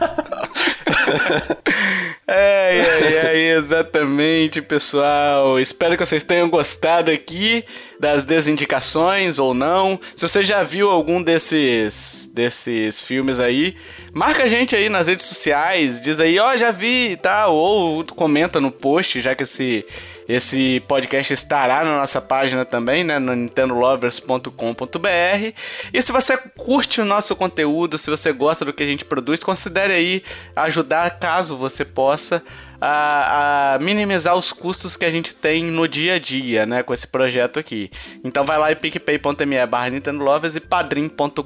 é, 2.27 2.79
é, 2.79 3.27
é, 3.27 3.57
exatamente, 3.57 4.61
pessoal. 4.63 5.59
Espero 5.59 5.97
que 5.97 6.05
vocês 6.05 6.23
tenham 6.23 6.49
gostado 6.49 7.11
aqui 7.11 7.65
das 7.99 8.25
desindicações 8.25 9.39
ou 9.39 9.55
não. 9.55 10.01
Se 10.15 10.27
você 10.27 10.43
já 10.45 10.63
viu 10.63 10.91
algum 10.91 11.23
desses 11.23 12.29
desses 12.33 13.03
filmes 13.03 13.41
aí, 13.41 13.77
marca 14.13 14.45
a 14.45 14.49
gente 14.49 14.77
aí 14.77 14.89
nas 14.89 15.09
redes 15.09 15.27
sociais, 15.27 16.01
diz 16.01 16.21
aí, 16.21 16.39
ó, 16.39 16.53
oh, 16.53 16.57
já 16.57 16.71
vi 16.71 17.11
e 17.11 17.17
tal, 17.17 17.53
ou 17.53 18.05
comenta 18.05 18.61
no 18.61 18.71
post, 18.71 19.21
já 19.21 19.35
que 19.35 19.43
esse 19.43 19.85
esse 20.29 20.81
podcast 20.87 21.33
estará 21.33 21.83
na 21.83 21.97
nossa 21.97 22.21
página 22.21 22.65
também, 22.65 23.03
né, 23.03 23.19
no 23.19 23.35
nintendolovers.com.br. 23.35 25.55
E 25.93 26.03
se 26.03 26.13
você 26.13 26.37
curte 26.37 27.01
o 27.01 27.07
nosso 27.07 27.35
conteúdo, 27.35 27.97
se 27.97 28.11
você 28.11 28.31
gosta 28.31 28.65
do 28.65 28.73
que 28.73 28.83
a 28.83 28.87
gente 28.87 29.07
produz, 29.07 29.43
considere 29.43 29.95
aí 29.95 30.23
ajudar 30.55 31.19
caso 31.19 31.57
você 31.57 31.85
possa 31.85 32.43
a, 32.81 33.75
a, 33.75 33.79
minimizar 33.79 34.37
os 34.37 34.53
custos 34.53 34.97
que 34.97 35.05
a 35.05 35.11
gente 35.11 35.35
tem 35.35 35.65
no 35.65 35.89
dia 35.89 36.15
a 36.15 36.19
dia, 36.19 36.65
né, 36.65 36.83
com 36.83 36.93
esse 36.93 37.07
projeto 37.07 37.59
aqui. 37.59 37.91
Então 38.23 38.45
vai 38.45 38.59
lá 38.59 38.71
em 38.71 38.77
picpay.me 38.77 39.67
barra 39.67 39.91
Nintendo 39.91 40.23
Lovers 40.23 40.57
e 40.57 40.61
padrim.com.br 40.61 41.43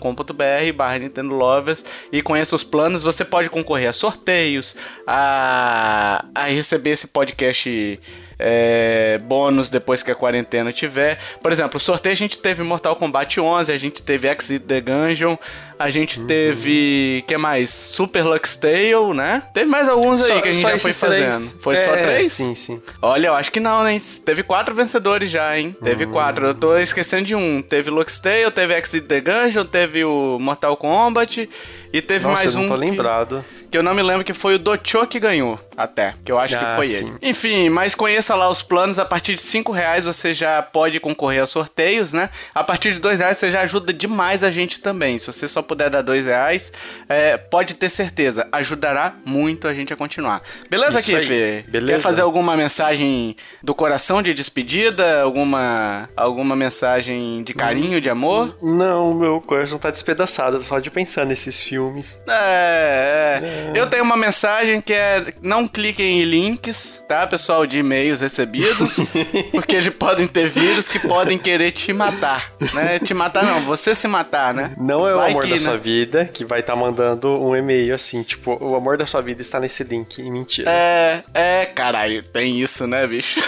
barra 0.74 0.98
Nintendo 0.98 1.34
Lovers 1.34 1.84
e 2.10 2.20
conheça 2.20 2.54
os 2.54 2.64
planos. 2.64 3.02
Você 3.02 3.24
pode 3.24 3.48
concorrer 3.48 3.88
a 3.88 3.92
sorteios, 3.92 4.76
a, 5.06 6.24
a 6.34 6.44
receber 6.46 6.90
esse 6.90 7.06
podcast 7.06 8.00
é, 8.44 9.18
bônus 9.18 9.70
depois 9.70 10.02
que 10.02 10.10
a 10.10 10.14
quarentena 10.14 10.72
tiver. 10.72 11.18
Por 11.40 11.52
exemplo, 11.52 11.76
o 11.76 11.80
sorteio 11.80 12.12
a 12.12 12.16
gente 12.16 12.38
teve 12.38 12.62
Mortal 12.62 12.96
Kombat 12.96 13.40
11, 13.40 13.72
a 13.72 13.78
gente 13.78 14.02
teve 14.02 14.28
Exit 14.28 14.64
the 14.64 14.80
Gungeon, 14.80 15.36
a 15.78 15.90
gente 15.90 16.20
uhum. 16.20 16.26
teve. 16.26 17.24
que 17.26 17.36
mais? 17.36 17.70
Super 17.70 18.24
Lux 18.24 18.56
Tale, 18.56 19.14
né? 19.14 19.42
Teve 19.54 19.66
mais 19.66 19.88
alguns 19.88 20.22
aí 20.22 20.28
só, 20.28 20.40
que 20.40 20.48
a 20.48 20.52
gente 20.52 20.62
já 20.62 20.78
foi 20.78 20.92
fazendo. 20.92 21.30
Três. 21.30 21.56
Foi 21.60 21.74
é, 21.74 21.84
só 21.84 21.92
três? 21.92 22.32
Sim, 22.32 22.54
sim. 22.54 22.82
Olha, 23.00 23.28
eu 23.28 23.34
acho 23.34 23.50
que 23.50 23.60
não, 23.60 23.84
né? 23.84 24.00
Teve 24.24 24.42
quatro 24.42 24.74
vencedores 24.74 25.30
já, 25.30 25.58
hein? 25.58 25.76
Teve 25.82 26.04
uhum. 26.04 26.12
quatro. 26.12 26.46
Eu 26.46 26.54
tô 26.54 26.76
esquecendo 26.76 27.24
de 27.24 27.34
um. 27.34 27.62
Teve 27.62 27.90
Lux 27.90 28.18
Tale, 28.18 28.50
teve 28.50 28.74
Exit 28.74 29.06
the 29.06 29.20
Gungeon, 29.20 29.64
teve 29.64 30.04
o 30.04 30.38
Mortal 30.40 30.76
Kombat 30.76 31.48
e 31.92 32.02
teve 32.02 32.24
Nossa, 32.24 32.42
mais 32.42 32.54
eu 32.54 32.60
um. 32.60 32.62
Não 32.64 32.70
tô 32.70 32.76
lembrado. 32.76 33.44
Que 33.72 33.78
eu 33.78 33.82
não 33.82 33.94
me 33.94 34.02
lembro 34.02 34.22
que 34.22 34.34
foi 34.34 34.56
o 34.56 34.58
Docho 34.58 35.06
que 35.06 35.18
ganhou, 35.18 35.58
até. 35.74 36.12
Que 36.22 36.30
eu 36.30 36.38
acho 36.38 36.54
ah, 36.54 36.58
que 36.58 36.74
foi 36.76 36.86
sim. 36.86 37.06
ele. 37.06 37.30
Enfim, 37.30 37.70
mas 37.70 37.94
conheça 37.94 38.34
lá 38.34 38.46
os 38.50 38.60
planos. 38.60 38.98
A 38.98 39.04
partir 39.06 39.34
de 39.34 39.40
5 39.40 39.72
reais 39.72 40.04
você 40.04 40.34
já 40.34 40.60
pode 40.60 41.00
concorrer 41.00 41.42
a 41.42 41.46
sorteios, 41.46 42.12
né? 42.12 42.28
A 42.54 42.62
partir 42.62 42.92
de 42.92 42.98
2 42.98 43.18
reais 43.18 43.38
você 43.38 43.50
já 43.50 43.62
ajuda 43.62 43.90
demais 43.90 44.44
a 44.44 44.50
gente 44.50 44.78
também. 44.78 45.16
Se 45.16 45.26
você 45.26 45.48
só 45.48 45.62
puder 45.62 45.88
dar 45.88 46.02
2 46.02 46.26
reais, 46.26 46.70
é, 47.08 47.38
pode 47.38 47.72
ter 47.72 47.88
certeza. 47.88 48.46
Ajudará 48.52 49.14
muito 49.24 49.66
a 49.66 49.72
gente 49.72 49.90
a 49.90 49.96
continuar. 49.96 50.42
Beleza, 50.68 50.98
Isso 50.98 51.10
Kiff? 51.10 51.64
Beleza. 51.66 51.98
Quer 51.98 52.02
fazer 52.02 52.20
alguma 52.20 52.54
mensagem 52.54 53.34
do 53.62 53.74
coração 53.74 54.20
de 54.20 54.34
despedida? 54.34 55.22
Alguma, 55.22 56.10
alguma 56.14 56.54
mensagem 56.54 57.42
de 57.42 57.54
carinho, 57.54 58.02
de 58.02 58.10
amor? 58.10 58.54
Não, 58.62 59.14
meu 59.14 59.40
coração 59.40 59.78
tá 59.78 59.90
despedaçado 59.90 60.60
só 60.60 60.78
de 60.78 60.90
pensar 60.90 61.24
nesses 61.24 61.62
filmes. 61.62 62.22
É, 62.28 63.40
é. 63.42 63.46
é. 63.46 63.61
Eu 63.74 63.88
tenho 63.88 64.04
uma 64.04 64.16
mensagem 64.16 64.80
que 64.80 64.92
é: 64.92 65.34
não 65.40 65.66
cliquem 65.66 66.20
em 66.20 66.24
links, 66.24 67.02
tá, 67.08 67.26
pessoal, 67.26 67.66
de 67.66 67.78
e-mails 67.78 68.20
recebidos, 68.20 68.96
porque 69.52 69.76
eles 69.76 69.94
podem 69.94 70.26
ter 70.26 70.48
vírus 70.48 70.88
que 70.88 70.98
podem 70.98 71.38
querer 71.38 71.72
te 71.72 71.92
matar, 71.92 72.52
né? 72.74 72.98
Te 72.98 73.14
matar 73.14 73.44
não, 73.44 73.60
você 73.60 73.94
se 73.94 74.08
matar, 74.08 74.52
né? 74.54 74.74
Não 74.78 75.06
é 75.06 75.14
o 75.14 75.20
amor 75.20 75.42
que, 75.42 75.50
da 75.50 75.56
né? 75.56 75.60
sua 75.60 75.76
vida 75.76 76.24
que 76.24 76.44
vai 76.44 76.60
estar 76.60 76.74
tá 76.74 76.78
mandando 76.78 77.28
um 77.40 77.56
e-mail 77.56 77.94
assim, 77.94 78.22
tipo, 78.22 78.56
o 78.62 78.76
amor 78.76 78.96
da 78.96 79.06
sua 79.06 79.20
vida 79.20 79.40
está 79.40 79.58
nesse 79.60 79.84
link, 79.84 80.18
e 80.18 80.30
mentira. 80.30 80.70
É, 80.70 81.22
é, 81.32 81.66
caralho, 81.66 82.22
tem 82.22 82.60
isso, 82.60 82.86
né, 82.86 83.06
bicho? 83.06 83.40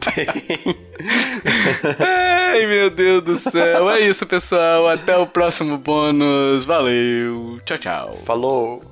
Tem. 0.00 0.26
Ai, 1.98 2.66
meu 2.66 2.90
Deus 2.90 3.22
do 3.22 3.36
céu. 3.36 3.90
É 3.90 4.00
isso, 4.00 4.26
pessoal. 4.26 4.88
Até 4.88 5.16
o 5.16 5.26
próximo 5.26 5.76
bônus. 5.78 6.64
Valeu. 6.64 7.60
Tchau, 7.64 7.78
tchau. 7.78 8.18
Falou. 8.24 8.91